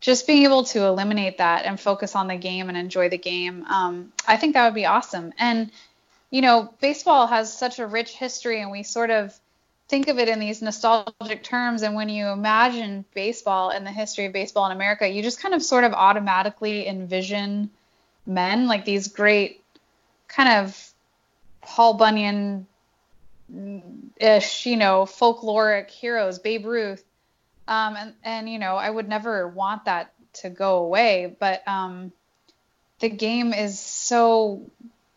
[0.00, 3.66] Just being able to eliminate that and focus on the game and enjoy the game,
[3.66, 5.34] um, I think that would be awesome.
[5.38, 5.70] And
[6.30, 9.38] you know, baseball has such a rich history, and we sort of
[9.90, 11.82] think of it in these nostalgic terms.
[11.82, 15.52] And when you imagine baseball and the history of baseball in America, you just kind
[15.52, 17.68] of sort of automatically envision
[18.24, 19.62] men like these great
[20.28, 20.92] kind of
[21.60, 22.66] Paul Bunyan
[24.16, 27.04] ish, you know, folkloric heroes, Babe Ruth.
[27.66, 32.12] Um, and, and, you know, I would never want that to go away, but um,
[33.00, 34.62] the game is so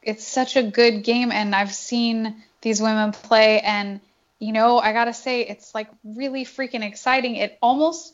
[0.02, 4.02] it's such a good game and I've seen these women play and
[4.44, 7.36] you know, I got to say it's like really freaking exciting.
[7.36, 8.14] It almost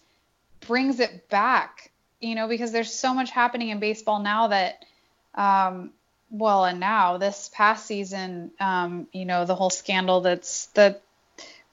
[0.68, 4.86] brings it back, you know, because there's so much happening in baseball now that
[5.36, 5.92] um
[6.32, 11.02] well, and now this past season, um, you know, the whole scandal that's that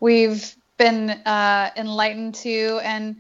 [0.01, 3.17] we've been uh, enlightened to, and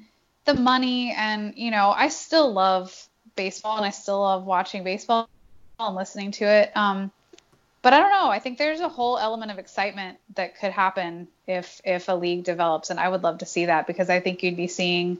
[0.46, 5.28] the money, and you know, I still love baseball, and I still love watching baseball
[5.78, 6.74] and listening to it.
[6.74, 7.12] Um,
[7.86, 8.30] but I don't know.
[8.30, 12.42] I think there's a whole element of excitement that could happen if if a league
[12.42, 15.18] develops, and I would love to see that because I think you'd be seeing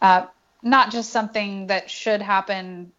[0.00, 0.24] uh,
[0.62, 2.92] not just something that should happen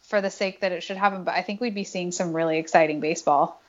[0.00, 2.58] for the sake that it should happen, but I think we'd be seeing some really
[2.58, 3.62] exciting baseball.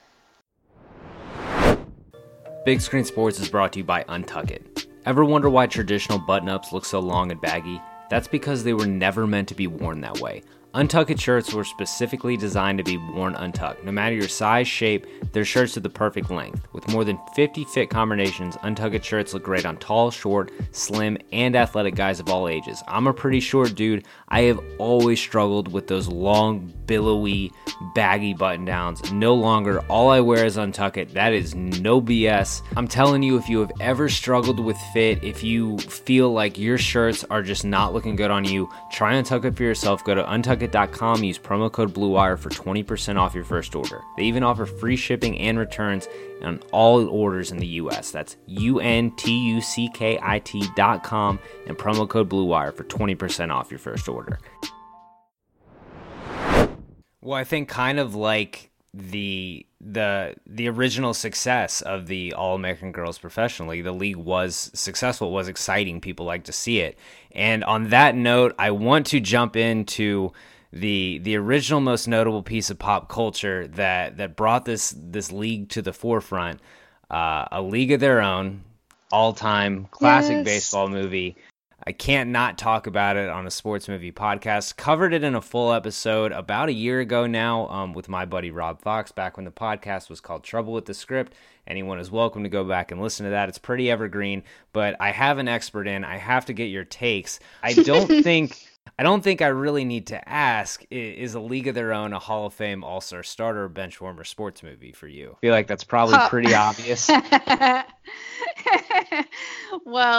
[2.65, 4.87] Big Screen Sports is brought to you by Untuckit.
[5.05, 7.79] Ever wonder why traditional button ups look so long and baggy?
[8.09, 10.41] That's because they were never meant to be worn that way.
[10.73, 13.83] Untuckit shirts were specifically designed to be worn untucked.
[13.83, 16.65] No matter your size, shape, they're shirts to the perfect length.
[16.71, 21.57] With more than 50 fit combinations, untuckit shirts look great on tall, short, slim, and
[21.57, 22.81] athletic guys of all ages.
[22.87, 24.05] I'm a pretty short dude.
[24.29, 27.51] I have always struggled with those long, billowy,
[27.93, 29.11] baggy button downs.
[29.11, 31.11] No longer, all I wear is untuckit.
[31.11, 32.61] That is no BS.
[32.77, 36.77] I'm telling you, if you have ever struggled with fit, if you feel like your
[36.77, 40.05] shirts are just not looking good on you, try Untuckit for yourself.
[40.05, 44.01] Go to untucked Untuckit.com, use promo code BLUEWIRE for 20% off your first order.
[44.17, 46.07] They even offer free shipping and returns
[46.43, 48.11] on all orders in the US.
[48.11, 54.39] That's U-N-T-U-C-K-I-T.com and promo code BLUEWIRE for 20% off your first order.
[57.21, 62.91] Well, I think kind of like the the the original success of the All American
[62.91, 63.83] Girls Professional League.
[63.83, 66.01] The league was successful, it was exciting.
[66.01, 66.97] People like to see it.
[67.31, 70.33] And on that note, I want to jump into
[70.73, 75.69] the the original most notable piece of pop culture that that brought this this league
[75.69, 76.59] to the forefront.
[77.09, 78.63] Uh, a League of Their Own,
[79.11, 80.45] all time classic yes.
[80.45, 81.35] baseball movie.
[81.85, 84.77] I can't not talk about it on a sports movie podcast.
[84.77, 88.51] Covered it in a full episode about a year ago now um, with my buddy
[88.51, 91.33] Rob Fox back when the podcast was called Trouble with the Script.
[91.65, 93.49] Anyone is welcome to go back and listen to that.
[93.49, 94.43] It's pretty evergreen,
[94.73, 96.03] but I have an expert in.
[96.03, 97.39] I have to get your takes.
[97.63, 98.70] I don't think.
[99.01, 102.19] I don't think I really need to ask is a League of Their Own a
[102.19, 105.37] Hall of Fame All Star starter or bench warmer sports movie for you?
[105.37, 107.09] I feel like that's probably pretty obvious.
[107.19, 107.83] well,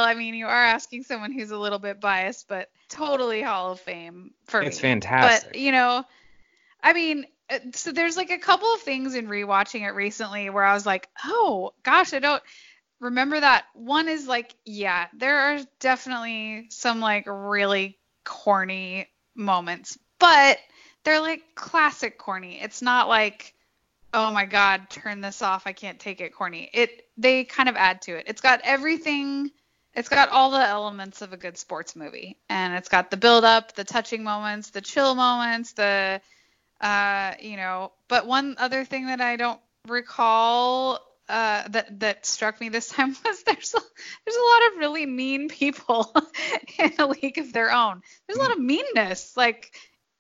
[0.03, 3.79] I mean, you are asking someone who's a little bit biased, but totally Hall of
[3.79, 4.83] Fame for it's me.
[4.83, 5.53] fantastic.
[5.53, 6.03] But, you know,
[6.83, 10.65] I mean, uh, so there's like a couple of things in rewatching it recently where
[10.65, 12.43] I was like, oh gosh, I don't
[12.99, 13.67] remember that.
[13.75, 20.59] One is like, yeah, there are definitely some like really corny moments, but
[21.05, 22.61] they're like classic corny.
[22.61, 23.55] It's not like,
[24.15, 26.71] oh my god, turn this off, I can't take it corny.
[26.73, 28.25] It they kind of add to it.
[28.27, 29.51] It's got everything
[29.95, 33.45] it's got all the elements of a good sports movie and it's got the build
[33.45, 36.21] up the touching moments the chill moments the
[36.81, 40.99] uh you know but one other thing that i don't recall
[41.33, 43.81] uh that that struck me this time was there's a,
[44.25, 46.15] there's a lot of really mean people
[46.79, 49.73] in a league of their own there's a lot of meanness like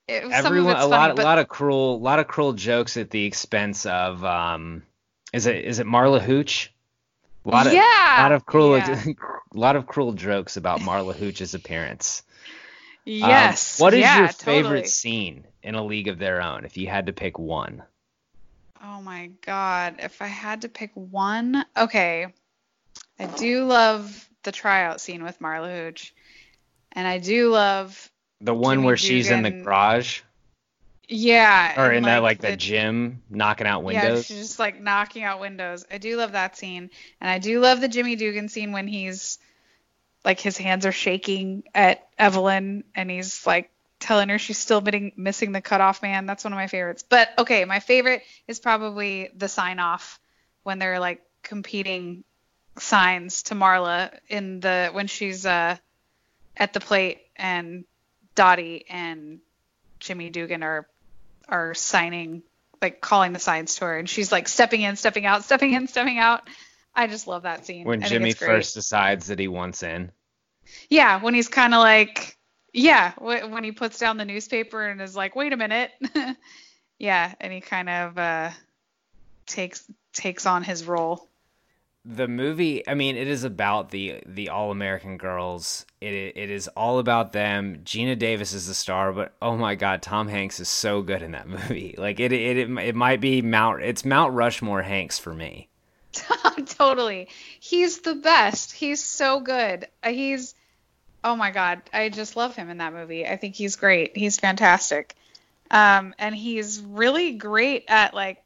[0.09, 2.97] it, everyone a funny, lot but, a lot of cruel a lot of cruel jokes
[2.97, 4.83] at the expense of um
[5.33, 6.73] is it is it marla hooch
[7.45, 9.05] a lot of, yeah, lot of cruel, yeah.
[9.05, 9.15] a
[9.59, 12.23] lot of cruel jokes about Marla Hooch's appearance.
[13.05, 13.81] Yes.
[13.81, 14.89] Um, what is yeah, your favorite totally.
[14.89, 17.83] scene in A League of Their Own, if you had to pick one?
[18.83, 22.27] Oh my god, if I had to pick one, okay.
[23.19, 26.13] I do love the tryout scene with Marla Hooch,
[26.93, 28.11] and I do love
[28.41, 30.23] The one Jimmy where she's in the garage,
[31.09, 34.31] yeah, or in that like the the gym, knocking out windows.
[34.31, 35.85] Yeah, she's just like knocking out windows.
[35.91, 39.39] I do love that scene, and I do love the Jimmy Dugan scene when he's
[40.25, 43.72] like his hands are shaking at Evelyn, and he's like
[44.03, 46.27] telling her she's still missing, missing the cutoff man.
[46.27, 47.05] That's one of my favorites.
[47.09, 50.21] But okay, my favorite is probably the sign off
[50.65, 52.25] when they're like competing
[52.79, 55.77] signs to Marla in the when she's uh
[56.57, 57.85] at the plate and
[58.35, 59.41] Dottie and
[60.01, 60.87] Jimmy Dugan are
[61.49, 62.43] are signing
[62.81, 65.87] like calling the signs to her and she's like stepping in, stepping out, stepping in,
[65.87, 66.43] stepping out.
[66.95, 67.87] I just love that scene.
[67.87, 70.11] when I Jimmy first decides that he wants in.
[70.89, 72.37] Yeah, when he's kind of like
[72.73, 75.91] yeah, when he puts down the newspaper and is like, "Wait a minute."
[76.99, 78.51] yeah, and he kind of uh
[79.47, 81.29] takes takes on his role.
[82.05, 86.99] the movie i mean it is about the the all-american girls it it is all
[86.99, 91.01] about them geena davis is the star but oh my god tom hanks is so
[91.01, 94.83] good in that movie like it it it, it might be mount it's mount rushmore
[94.83, 95.69] hanks for me
[96.67, 97.29] totally.
[97.59, 98.73] He's the best.
[98.73, 99.87] He's so good.
[100.03, 100.55] Uh, He's
[101.25, 103.27] oh my god, I just love him in that movie.
[103.27, 104.17] I think he's great.
[104.17, 105.15] He's fantastic.
[105.71, 108.43] Um and he's really great at like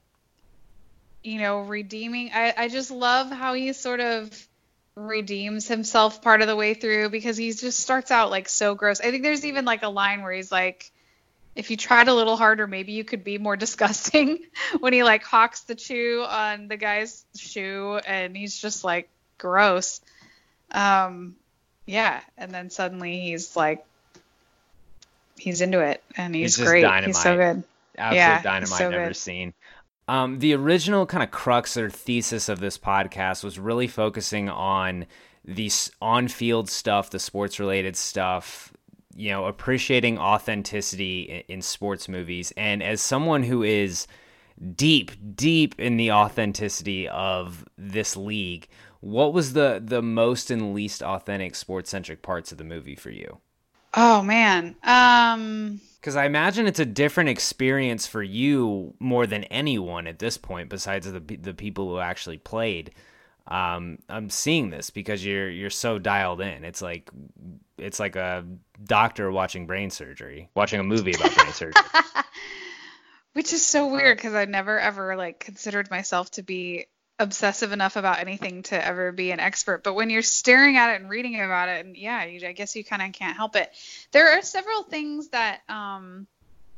[1.23, 4.49] you know, redeeming I I just love how he sort of
[4.97, 9.01] redeems himself part of the way through because he just starts out like so gross.
[9.01, 10.91] I think there's even like a line where he's like
[11.55, 14.41] if you tried a little harder, maybe you could be more disgusting
[14.81, 19.09] when he like hawks the chew on the guy's shoe and he's just like
[19.39, 20.01] gross.
[20.71, 21.37] Um
[21.87, 23.85] yeah, and then suddenly he's like
[25.39, 27.05] he's into it and he's, He's great.
[27.05, 27.63] He's so good.
[27.99, 29.17] absolute Yeah, dynamite so never good.
[29.17, 29.55] seen
[30.09, 35.07] um, the original kind of crux or thesis of this podcast was really focusing on
[35.45, 35.71] the
[36.01, 38.73] on-field stuff, the sports-related stuff,
[39.15, 42.53] you know, appreciating authenticity in, in sports movies.
[42.57, 44.07] And as someone who is
[44.75, 48.69] deep, deep in the authenticity of this league,
[49.07, 53.39] what was the the most and least authentic sports-centric parts of the movie for you?
[53.95, 54.75] Oh man.
[54.83, 60.37] Um Because I imagine it's a different experience for you more than anyone at this
[60.37, 62.91] point, besides the the people who actually played.
[63.49, 66.65] Um, I'm seeing this because you're you're so dialed in.
[66.65, 67.09] It's like
[67.79, 68.45] it's like a
[68.83, 71.81] doctor watching brain surgery, watching a movie about brain surgery.
[73.35, 76.87] which is so weird because I never ever like considered myself to be
[77.19, 79.83] obsessive enough about anything to ever be an expert.
[79.83, 82.77] But when you're staring at it and reading about it, and yeah, you, I guess
[82.77, 83.71] you kind of can't help it.
[84.13, 86.27] There are several things that um,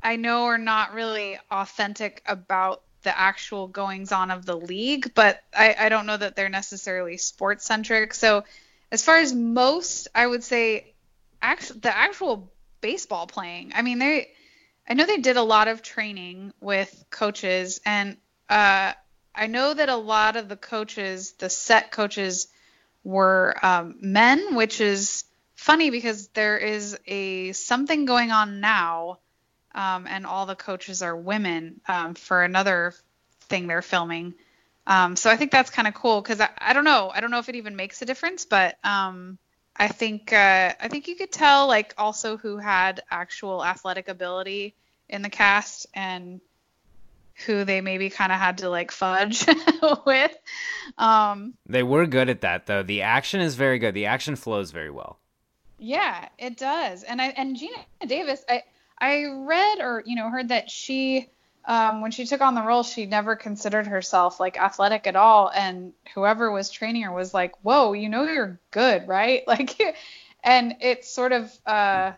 [0.03, 5.43] I know are not really authentic about the actual goings on of the league, but
[5.55, 8.15] I, I don't know that they're necessarily sports centric.
[8.15, 8.45] So
[8.91, 10.95] as far as most, I would say
[11.43, 13.73] actually the actual baseball playing.
[13.75, 14.29] I mean, they
[14.89, 18.17] I know they did a lot of training with coaches, and
[18.49, 18.93] uh,
[19.39, 22.49] I know that a lot of the coaches, the set coaches,
[23.05, 25.25] were um, men, which is
[25.55, 29.21] funny because there is a something going on now,
[29.75, 32.95] um, and all the coaches are women um, for another
[33.43, 34.35] thing they're filming.
[34.89, 37.31] Um, so I think that's kind of cool because I, I don't know, I don't
[37.31, 39.39] know if it even makes a difference, but um,
[39.77, 44.75] I think uh, I think you could tell like also who had actual athletic ability
[45.09, 46.41] in the cast and
[47.47, 49.45] who they maybe kind of had to like fudge
[50.07, 50.37] with.
[50.97, 52.83] Um, they were good at that though.
[52.83, 53.95] The action is very good.
[53.95, 55.19] The action flows very well.
[55.79, 57.03] yeah, it does.
[57.05, 58.63] And I and Geena Davis, I
[59.01, 61.29] I read or you know heard that she
[61.65, 65.51] um, when she took on the role, she never considered herself like athletic at all.
[65.55, 69.79] And whoever was training her was like, "Whoa, you know you're good, right?" Like,
[70.43, 72.13] and it sort of uh,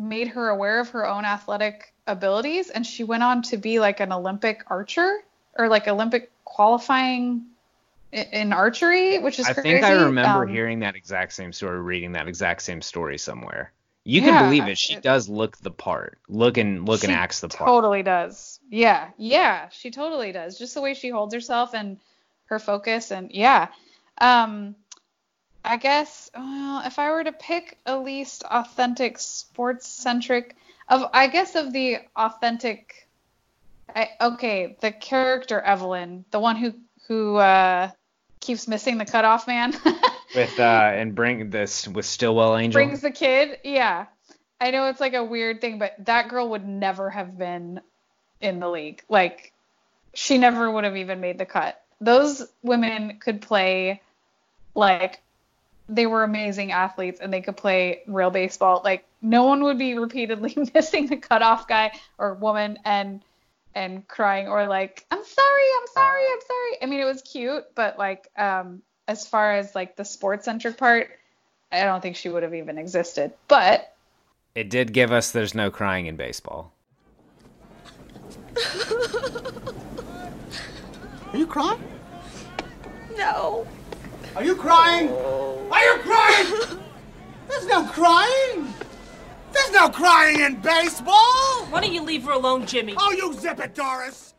[0.00, 2.70] made her aware of her own athletic abilities.
[2.70, 5.18] And she went on to be like an Olympic archer
[5.58, 7.42] or like Olympic qualifying
[8.12, 9.70] in archery, which is I crazy.
[9.70, 13.72] think I remember Um, hearing that exact same story, reading that exact same story somewhere.
[14.04, 14.78] You Yeah, can believe it.
[14.78, 16.18] She it- does look the part.
[16.28, 17.68] Look and look and acts the part.
[17.68, 18.58] Totally does.
[18.70, 20.58] Yeah, yeah, she totally does.
[20.58, 21.98] Just the way she holds herself and
[22.46, 23.68] her focus and yeah.
[24.20, 24.74] Um
[25.64, 30.56] I guess well, if I were to pick a least authentic sports centric
[30.88, 33.08] of I guess of the authentic
[33.94, 36.74] I, okay, the character Evelyn, the one who
[37.08, 37.90] who uh
[38.40, 39.74] keeps missing the cutoff man.
[40.34, 42.78] with uh and bring this with Stilwell Angel.
[42.78, 43.58] brings the kid.
[43.64, 44.06] Yeah.
[44.60, 47.80] I know it's like a weird thing, but that girl would never have been
[48.40, 49.02] in the league.
[49.08, 49.52] Like,
[50.12, 51.82] she never would have even made the cut.
[52.00, 54.02] Those women could play,
[54.74, 55.20] like,
[55.90, 58.80] they were amazing athletes and they could play real baseball.
[58.84, 63.22] Like, no one would be repeatedly missing the cutoff guy or woman and
[63.74, 66.72] and crying or like, I'm sorry, I'm sorry, I'm sorry.
[66.82, 70.76] I mean, it was cute, but like, um, as far as like the sports centric
[70.76, 71.10] part,
[71.70, 73.32] I don't think she would have even existed.
[73.48, 73.94] But
[74.54, 76.72] It did give us there's no crying in baseball.
[81.32, 81.82] Are you crying?
[83.16, 83.66] No.
[84.36, 85.08] Are you crying?
[85.08, 86.80] Are you crying?
[87.48, 88.72] There's no crying.
[89.52, 91.66] There's no crying in baseball.
[91.68, 92.94] Why don't you leave her alone, Jimmy?
[92.96, 94.34] Oh, you zip it, Doris.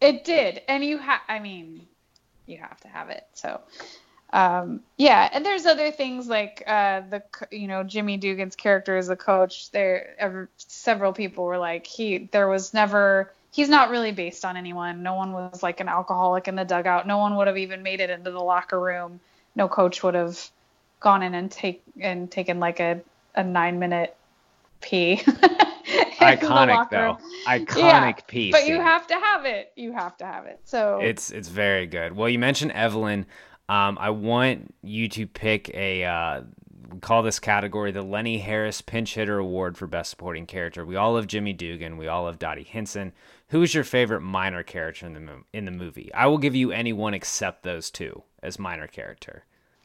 [0.00, 1.86] it did, and you have, I mean,
[2.46, 3.26] you have to have it.
[3.34, 3.60] So,
[4.32, 9.10] um, yeah, and there's other things like uh, the you know, Jimmy Dugan's character as
[9.10, 9.70] a coach.
[9.70, 13.30] There, ever, several people were like, he, there was never.
[13.52, 15.02] He's not really based on anyone.
[15.04, 17.06] No one was like an alcoholic in the dugout.
[17.06, 19.20] No one would have even made it into the locker room.
[19.56, 20.38] No coach would have
[21.00, 23.00] gone in and take and taken like a,
[23.34, 24.16] a nine minute
[24.80, 25.16] pee.
[26.18, 27.18] Iconic though.
[27.46, 28.52] Iconic Yeah, piece.
[28.52, 29.72] But you have to have it.
[29.76, 30.60] You have to have it.
[30.64, 32.16] So It's it's very good.
[32.16, 33.26] Well, you mentioned Evelyn.
[33.68, 36.04] Um, I want you to pick a.
[36.04, 36.42] Uh,
[36.94, 40.84] we call this category the Lenny Harris Pinch Hitter Award for Best Supporting Character.
[40.84, 41.96] We all love Jimmy Dugan.
[41.96, 43.12] We all love Dottie Hinson.
[43.48, 46.12] Who is your favorite minor character in the mo- in the movie?
[46.14, 49.44] I will give you anyone except those two as minor character.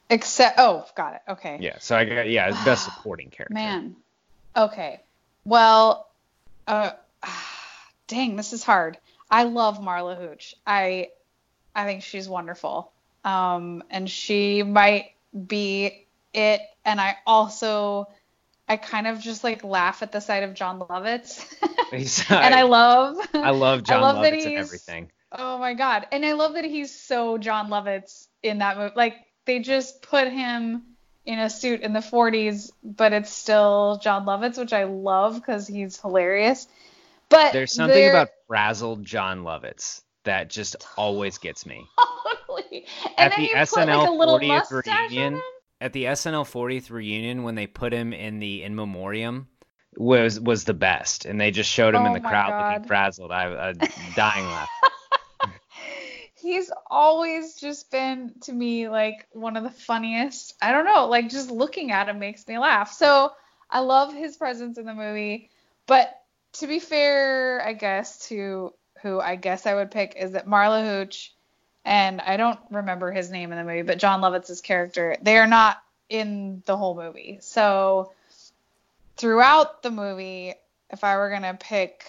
[0.10, 1.22] except oh, got it.
[1.28, 1.58] Okay.
[1.62, 1.78] Yeah.
[1.80, 3.54] So I got yeah, best supporting character.
[3.54, 3.96] Man.
[4.56, 5.02] Okay.
[5.46, 6.10] Well,
[6.68, 6.92] uh,
[8.08, 8.98] dang, this is hard.
[9.32, 10.56] I love Marla Hooch.
[10.66, 11.10] I
[11.76, 12.92] I think she's wonderful.
[13.24, 15.12] Um, and she might
[15.48, 16.62] be it.
[16.86, 18.08] And I also
[18.68, 21.44] I kind of just like laugh at the sight of Jon Lovitz.
[22.32, 25.12] And I love I love Jon love that Lovitz and everything.
[25.32, 26.08] Oh my god.
[26.12, 28.94] And I love that he's so Jon Lovitz in that movie.
[28.96, 29.16] Like
[29.46, 30.84] they just put him
[31.26, 35.68] in a suit in the 40s, but it's still Jon Lovitz, which I love because
[35.68, 36.68] he's hilarious.
[37.30, 41.88] But There's something there- about frazzled Jon Lovitz that just always gets me.
[42.48, 42.86] totally.
[43.18, 45.42] And At then the you put SNL like a little 40th mustache on reunion, him.
[45.82, 49.48] At the SNL 40th reunion when they put him in the in memoriam
[49.98, 52.58] was was the best, and they just showed him in Oh the crowd God.
[52.58, 53.32] looking frazzled.
[53.32, 53.74] I, I
[54.16, 54.70] dying laugh.
[56.36, 60.54] He's always just been to me like one of the funniest.
[60.62, 62.94] I don't know, like just looking at him makes me laugh.
[62.94, 63.32] So
[63.70, 65.50] I love his presence in the movie.
[65.86, 66.18] But
[66.54, 70.84] to be fair, I guess to who I guess I would pick is that Marla
[70.84, 71.34] Hooch
[71.90, 75.48] and I don't remember his name in the movie, but Jon Lovitz's character, they are
[75.48, 77.40] not in the whole movie.
[77.42, 78.12] So
[79.18, 80.54] throughout the movie,
[80.92, 82.06] if I were gonna pick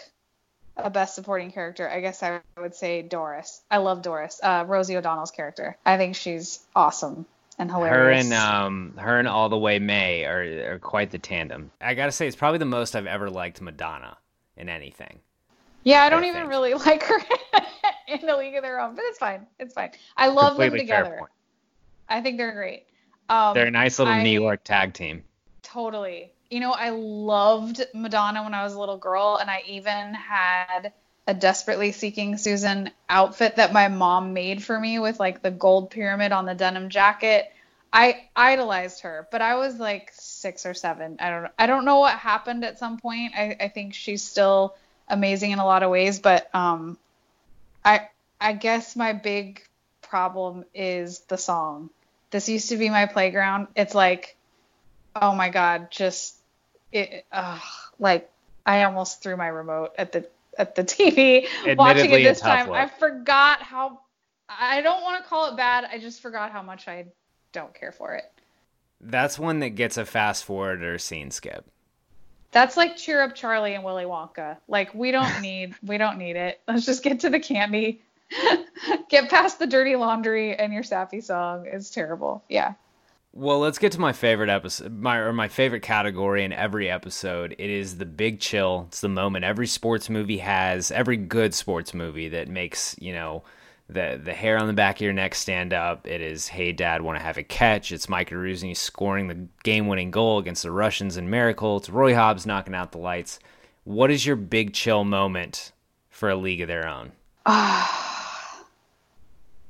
[0.76, 3.62] a best supporting character, I guess I would say Doris.
[3.70, 5.76] I love Doris, uh, Rosie O'Donnell's character.
[5.84, 7.26] I think she's awesome
[7.58, 7.96] and hilarious.
[7.96, 8.24] Her hilarious.
[8.26, 11.70] and um her and All the Way May are, are quite the tandem.
[11.80, 14.16] I gotta say, it's probably the most I've ever liked Madonna
[14.56, 15.20] in anything.
[15.84, 16.50] yeah, I don't I even think.
[16.50, 17.18] really like her
[18.20, 19.46] in the League of Their Own, but it's fine.
[19.58, 19.90] It's fine.
[20.16, 21.30] I love them Completely fair together.
[22.08, 22.86] I think they're great.
[23.28, 25.24] Um, They're a nice little I- New York tag team.
[25.62, 26.32] Totally.
[26.50, 30.92] You know, I loved Madonna when I was a little girl, and I even had
[31.28, 35.90] a Desperately Seeking Susan outfit that my mom made for me with like the gold
[35.90, 37.52] pyramid on the denim jacket.
[37.92, 41.18] I idolized her, but I was like six or seven.
[41.20, 43.32] I don't I don't know what happened at some point.
[43.36, 44.74] I, I think she's still
[45.06, 46.98] amazing in a lot of ways, but um
[47.84, 48.08] I
[48.40, 49.62] I guess my big
[50.02, 51.90] problem is the song.
[52.30, 53.68] This used to be my playground.
[53.76, 54.36] It's like
[55.14, 56.36] oh my god, just
[56.92, 57.58] it uh,
[57.98, 58.30] like
[58.66, 60.28] I almost threw my remote at the
[60.58, 62.66] at the TV watching Admittedly it this time.
[62.68, 62.76] look.
[62.76, 64.00] I forgot how
[64.48, 65.84] I don't want to call it bad.
[65.90, 67.06] I just forgot how much I
[67.52, 68.30] don't care for it.
[69.00, 71.64] That's one that gets a fast forward or scene skip.
[72.52, 74.56] That's like cheer up Charlie and Willy Wonka.
[74.68, 76.60] Like we don't need we don't need it.
[76.66, 78.02] Let's just get to the candy.
[79.08, 82.44] get past the dirty laundry and your sappy song is terrible.
[82.48, 82.74] Yeah.
[83.32, 87.54] Well, let's get to my favorite episode, my or my favorite category in every episode.
[87.58, 88.86] It is the big chill.
[88.88, 93.44] It's the moment every sports movie has, every good sports movie that makes you know
[93.92, 96.06] the the hair on the back of your neck stand up.
[96.06, 97.92] It is, hey, Dad, want to have a catch?
[97.92, 101.76] It's Mike Eruzione scoring the game-winning goal against the Russians in Miracle.
[101.78, 103.38] It's Roy Hobbs knocking out the lights.
[103.84, 105.72] What is your big chill moment
[106.10, 107.12] for a League of Their Own?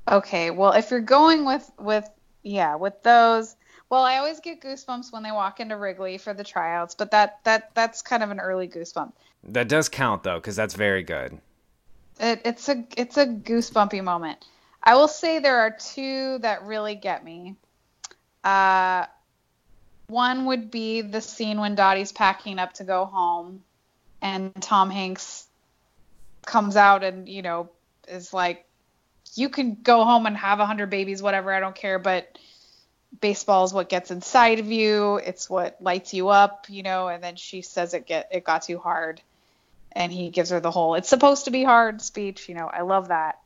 [0.08, 2.08] Okay, well, if you're going with with
[2.42, 3.54] yeah, with those,
[3.90, 7.38] well, I always get goosebumps when they walk into Wrigley for the tryouts, but that
[7.44, 9.12] that that's kind of an early goosebump.
[9.44, 11.40] That does count though, because that's very good.
[12.20, 14.44] It, it's a it's a goosebumpy moment.
[14.82, 17.56] I will say there are two that really get me.
[18.44, 19.06] Uh,
[20.06, 23.62] one would be the scene when Dottie's packing up to go home,
[24.20, 25.46] and Tom Hanks
[26.44, 27.70] comes out and you know
[28.06, 28.66] is like,
[29.34, 31.52] "You can go home and have a hundred babies, whatever.
[31.52, 32.38] I don't care, but."
[33.20, 37.24] baseball is what gets inside of you it's what lights you up you know and
[37.24, 39.20] then she says it get it got too hard
[39.92, 42.82] and he gives her the whole it's supposed to be hard speech you know i
[42.82, 43.38] love that.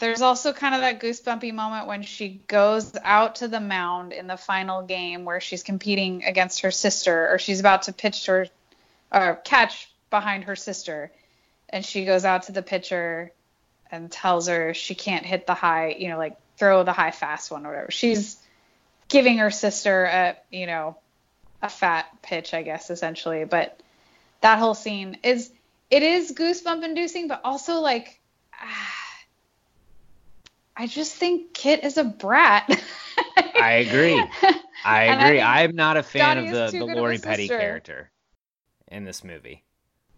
[0.00, 4.26] There's also kind of that goosebumpy moment when she goes out to the mound in
[4.26, 8.48] the final game where she's competing against her sister or she's about to pitch her
[9.12, 11.12] or catch behind her sister
[11.68, 13.32] and she goes out to the pitcher
[13.90, 17.50] and tells her she can't hit the high you know like throw the high fast
[17.50, 17.90] one or whatever.
[17.90, 18.36] She's
[19.08, 20.96] giving her sister a you know
[21.62, 23.80] a fat pitch i guess essentially but
[24.40, 25.50] that whole scene is
[25.90, 28.20] it is goosebump inducing but also like
[28.54, 28.94] ah,
[30.76, 32.68] i just think kit is a brat
[33.56, 34.14] I agree.
[34.84, 35.40] I And I agree.
[35.40, 37.58] I'm not a fan Dottie of the, the good of a Lori Petty sister.
[37.58, 38.10] character
[38.88, 39.64] in this movie.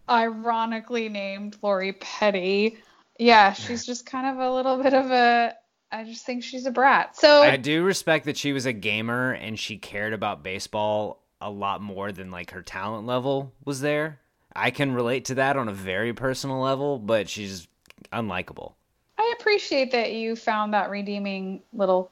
[0.09, 2.79] ironically named lori petty
[3.19, 5.55] yeah she's just kind of a little bit of a
[5.93, 9.33] i just think she's a brat so I do respect that she was a gamer
[9.33, 14.21] and she cared about baseball a lot more than like her talent level was there.
[14.57, 17.69] I can relate to that on a very personal level, but she's
[18.13, 18.73] unlikable.
[19.19, 22.11] I appreciate that you found that redeeming little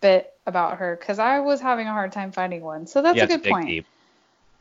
[0.00, 2.86] bit about her because I was having a hard time finding one.
[2.86, 3.66] So that's You a have to good dig point.
[3.66, 3.86] deep.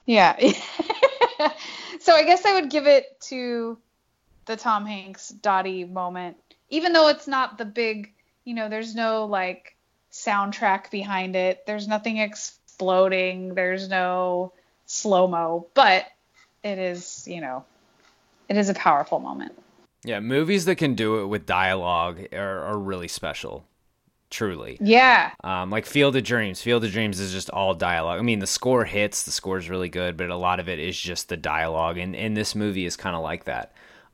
[0.06, 0.36] Yeah.
[2.00, 3.78] so I guess I would give it to
[4.46, 6.38] the Tom Hanks Dottie moment,
[6.70, 8.14] even though it's not the big,
[8.46, 9.76] you know, there's no like
[10.12, 11.66] soundtrack behind it.
[11.66, 13.54] There's nothing exploding.
[13.54, 14.54] There's no
[14.86, 16.06] slow mo, but
[16.64, 17.66] it is, you know,
[18.49, 19.53] it is a powerful moment.
[20.05, 23.66] Yeah, movies that can do it with dialogue are, are really special.
[24.30, 24.80] Truly.
[24.82, 25.32] Yeah.
[25.43, 26.59] Um, like Field of Dreams.
[26.59, 28.20] Field of Dreams is just all dialogue.
[28.20, 30.80] I mean, the score hits, the score is really good, but a lot of it
[30.80, 31.99] is just the dialogue.
[31.99, 33.74] And, and this movie is kind of like that.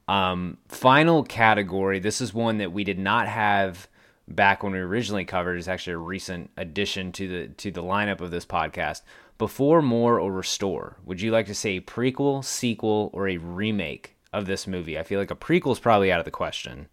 [0.09, 1.99] Um, final category.
[1.99, 3.87] This is one that we did not have
[4.27, 5.57] back when we originally covered.
[5.57, 9.01] It's actually a recent addition to the to the lineup of this podcast.
[9.39, 10.97] Before, more, or restore.
[11.05, 14.99] Would you like to say a prequel, sequel, or a remake of this movie?
[14.99, 16.89] I feel like a prequel is probably out of the question.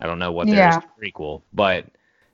[0.00, 0.80] I don't know what there is Yeah.
[0.80, 1.86] to prequel, but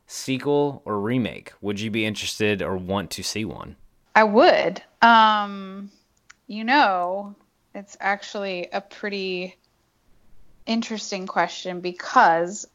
[0.06, 1.52] sequel or remake?
[1.60, 3.76] Would you be interested or want to see one?
[4.14, 4.82] I would.
[5.02, 5.90] Um,
[6.46, 7.34] you know,
[7.74, 9.56] it's actually a pretty
[10.64, 12.66] interesting question because,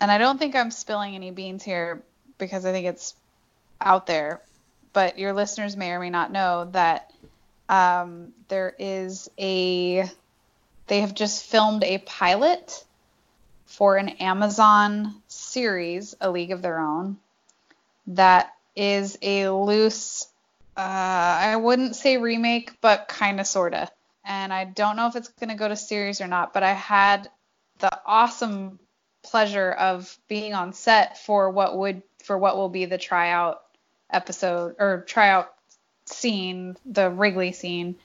[0.00, 2.02] and I don't think I'm spilling any beans here
[2.38, 3.14] because I think it's
[3.80, 4.42] out there,
[4.92, 7.12] but your listeners may or may not know that
[7.68, 10.08] um, there is a,
[10.86, 12.84] they have just filmed a pilot
[13.66, 17.18] for an Amazon series, A League of Their Own,
[18.06, 20.28] that is a loose
[20.78, 23.90] uh, I wouldn't say remake, but kind of, sort of.
[24.24, 26.72] And I don't know if it's going to go to series or not, but I
[26.72, 27.28] had
[27.80, 28.78] the awesome
[29.24, 33.60] pleasure of being on set for what would for what will be the tryout
[34.10, 35.52] episode or tryout
[36.06, 37.96] scene, the Wrigley scene.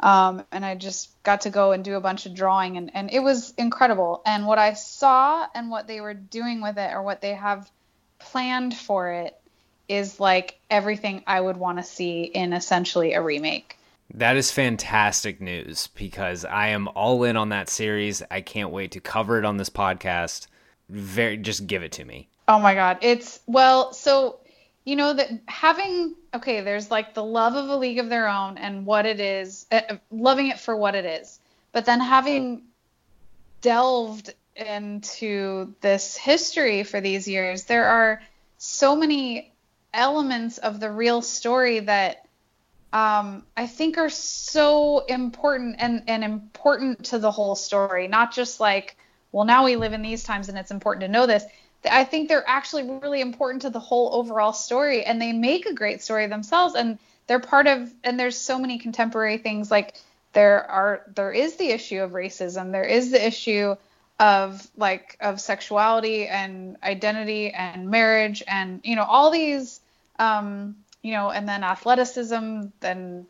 [0.00, 3.10] Um, and I just got to go and do a bunch of drawing, and, and
[3.10, 4.20] it was incredible.
[4.26, 7.70] And what I saw and what they were doing with it, or what they have
[8.18, 9.38] planned for it,
[9.88, 13.78] is like everything I would want to see in essentially a remake.
[14.14, 18.22] That is fantastic news because I am all in on that series.
[18.30, 20.46] I can't wait to cover it on this podcast.
[20.88, 22.28] Very just give it to me.
[22.46, 24.38] Oh my god, it's well, so
[24.86, 28.56] you know that having okay, there's like the love of a league of their own
[28.56, 31.40] and what it is, uh, loving it for what it is.
[31.72, 32.62] But then having
[33.60, 38.22] delved into this history for these years, there are
[38.58, 39.52] so many
[39.92, 42.26] elements of the real story that
[42.92, 48.60] um, I think are so important and, and important to the whole story, not just
[48.60, 48.96] like,
[49.32, 51.44] well, now we live in these times and it's important to know this.
[51.84, 55.74] I think they're actually really important to the whole overall story and they make a
[55.74, 59.94] great story themselves and they're part of and there's so many contemporary things like
[60.32, 63.74] there are there is the issue of racism there is the issue
[64.18, 69.80] of like of sexuality and identity and marriage and you know all these
[70.18, 73.26] um you know and then athleticism then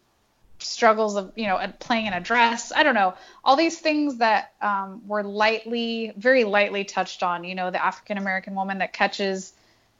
[0.67, 2.73] struggles of you know playing in a dress.
[2.75, 3.15] I don't know.
[3.45, 8.19] All these things that um, were lightly very lightly touched on you know the african
[8.19, 9.53] american woman that catches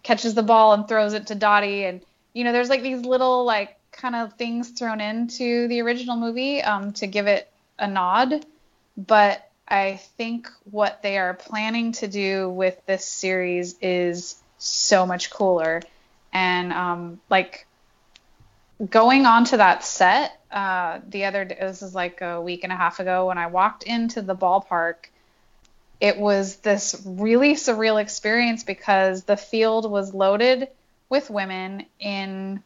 [0.03, 1.85] catches the ball and throws it to dottie.
[1.85, 2.01] And
[2.33, 6.63] you know there's like these little like kind of things thrown into the original movie
[6.63, 8.45] um, to give it a nod.
[8.97, 15.31] But i think what they are planning to do with this series is so much
[15.31, 15.83] cooler.
[16.33, 17.67] And um, like
[18.91, 22.77] going onto that set uh, the other day, this is like a week and a
[22.77, 25.07] half ago when I walked into the ballpark.
[26.01, 30.69] It was this really surreal experience because the field was loaded
[31.09, 32.63] with women in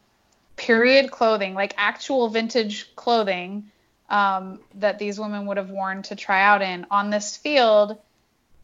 [0.57, 3.71] period clothing, like actual vintage clothing
[4.11, 7.97] um, that these women would have worn to try out in on this field.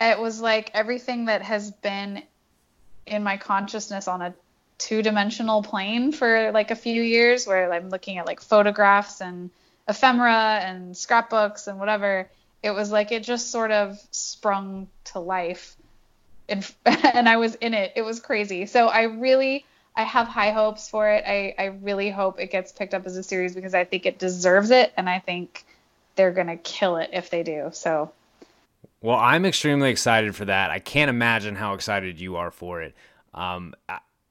[0.00, 2.22] It was like everything that has been
[3.06, 4.34] in my consciousness on a
[4.78, 9.50] two dimensional plane for like a few years where I'm looking at like photographs and
[9.88, 12.28] ephemera and scrapbooks and whatever.
[12.62, 15.76] It was like it just sort of sprung to life.
[16.48, 17.92] And, and I was in it.
[17.96, 18.66] It was crazy.
[18.66, 19.64] So I really
[19.96, 21.24] I have high hopes for it.
[21.26, 24.18] I, I really hope it gets picked up as a series because I think it
[24.18, 25.64] deserves it and I think
[26.16, 27.70] they're gonna kill it if they do.
[27.72, 28.12] So
[29.00, 30.70] well, I'm extremely excited for that.
[30.70, 32.94] I can't imagine how excited you are for it.
[33.34, 33.74] Um,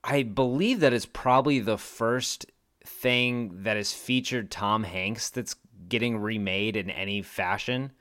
[0.05, 2.45] I believe that is probably the first
[2.85, 5.55] thing that has featured Tom Hanks that's
[5.89, 7.91] getting remade in any fashion,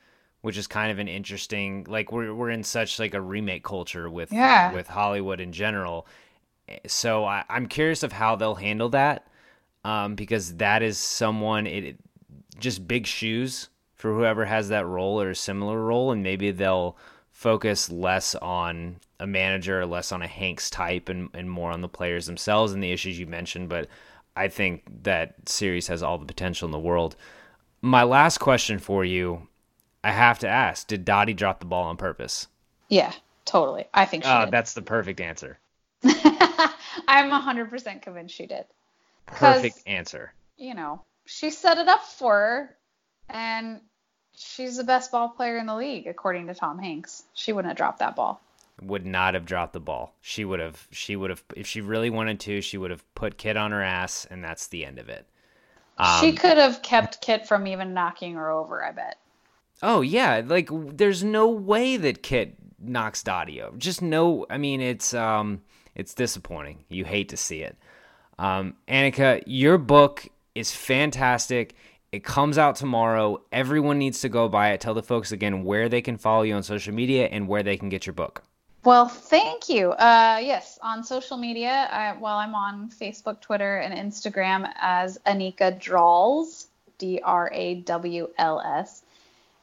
[0.42, 4.10] which is kind of an interesting like we're we're in such like a remake culture
[4.10, 4.72] with yeah.
[4.72, 6.06] with Hollywood in general.
[6.86, 9.26] So I, am curious of how they'll handle that.
[9.84, 11.96] Um, because that is someone it
[12.58, 16.96] just big shoes for whoever has that role or a similar role, and maybe they'll
[17.30, 21.88] focus less on a manager, less on a Hanks type, and, and more on the
[21.88, 23.68] players themselves and the issues you mentioned.
[23.68, 23.88] But
[24.36, 27.16] I think that series has all the potential in the world.
[27.80, 29.48] My last question for you,
[30.04, 32.46] I have to ask: Did Dottie drop the ball on purpose?
[32.88, 33.12] Yeah,
[33.44, 33.86] totally.
[33.92, 34.52] I think she uh, did.
[34.52, 35.58] That's the perfect answer.
[37.08, 38.66] I'm 100% convinced she did.
[39.26, 40.34] Perfect answer.
[40.58, 42.76] You know, she set it up for her,
[43.30, 43.80] and
[44.36, 47.24] she's the best ball player in the league, according to Tom Hanks.
[47.32, 48.42] She wouldn't have dropped that ball.
[48.82, 50.14] Would not have dropped the ball.
[50.20, 50.88] She would have.
[50.90, 51.44] She would have.
[51.56, 54.66] If she really wanted to, she would have put Kit on her ass, and that's
[54.66, 55.26] the end of it.
[55.96, 58.84] Um, she could have kept Kit from even knocking her over.
[58.84, 59.18] I bet.
[59.82, 63.76] Oh yeah, like there's no way that Kit knocks Dottie over.
[63.76, 64.44] Just no.
[64.50, 65.62] I mean, it's um,
[65.94, 66.84] it's disappointing.
[66.88, 67.76] You hate to see it.
[68.38, 71.74] Um, Anika, your book is fantastic.
[72.10, 73.42] It comes out tomorrow.
[73.52, 74.80] Everyone needs to go buy it.
[74.80, 77.76] Tell the folks again where they can follow you on social media and where they
[77.76, 78.42] can get your book.
[78.84, 79.92] Well, thank you.
[79.92, 85.80] Uh, yes, on social media, I, well, I'm on Facebook, Twitter, and Instagram as Anika
[85.80, 86.66] Drawls,
[86.98, 89.02] D R A W L S.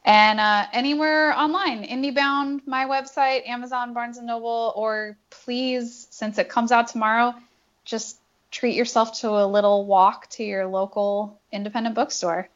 [0.04, 6.48] And uh, anywhere online, IndieBound, my website, Amazon, Barnes and Noble, or please, since it
[6.48, 7.32] comes out tomorrow,
[7.84, 8.18] just
[8.50, 12.48] treat yourself to a little walk to your local independent bookstore.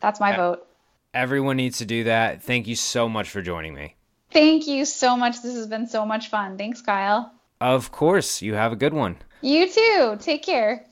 [0.00, 0.66] That's my vote.
[1.12, 2.42] Everyone needs to do that.
[2.42, 3.96] Thank you so much for joining me.
[4.32, 5.42] Thank you so much.
[5.42, 6.56] This has been so much fun.
[6.56, 7.32] Thanks, Kyle.
[7.60, 8.42] Of course.
[8.42, 9.16] You have a good one.
[9.42, 10.16] You too.
[10.20, 10.86] Take care.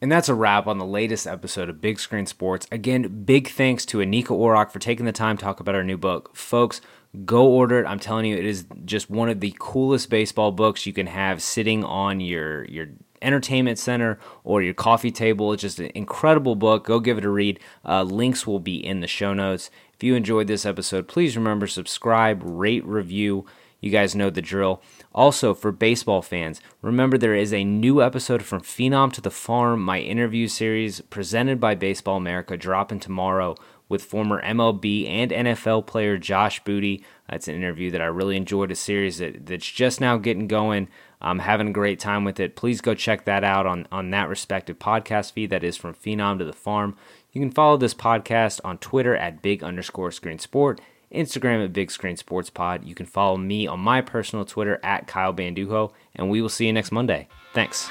[0.00, 2.66] And that's a wrap on the latest episode of Big Screen Sports.
[2.70, 5.96] Again, big thanks to Anika Orrock for taking the time to talk about our new
[5.96, 6.36] book.
[6.36, 6.82] Folks,
[7.24, 7.86] go order it.
[7.86, 11.42] I'm telling you, it is just one of the coolest baseball books you can have
[11.42, 12.88] sitting on your your
[13.22, 15.52] entertainment center or your coffee table.
[15.52, 16.84] It's just an incredible book.
[16.84, 17.58] Go give it a read.
[17.84, 19.70] Uh, links will be in the show notes.
[19.96, 23.46] If you enjoyed this episode, please remember subscribe, rate, review.
[23.80, 24.82] You guys know the drill.
[25.14, 29.82] Also, for baseball fans, remember there is a new episode from Phenom to the Farm,
[29.82, 33.54] my interview series presented by Baseball America, dropping tomorrow
[33.88, 37.02] with former MLB and NFL player Josh Booty.
[37.30, 40.88] That's an interview that I really enjoyed, a series that, that's just now getting going.
[41.20, 42.56] I'm having a great time with it.
[42.56, 46.38] Please go check that out on, on that respective podcast feed that is from Phenom
[46.38, 46.96] to the Farm.
[47.36, 50.80] You can follow this podcast on Twitter at big underscore screen sport
[51.12, 52.86] Instagram at Big Screen Sports Pod.
[52.86, 56.64] You can follow me on my personal Twitter at Kyle Banduho, and we will see
[56.64, 57.28] you next Monday.
[57.52, 57.90] Thanks.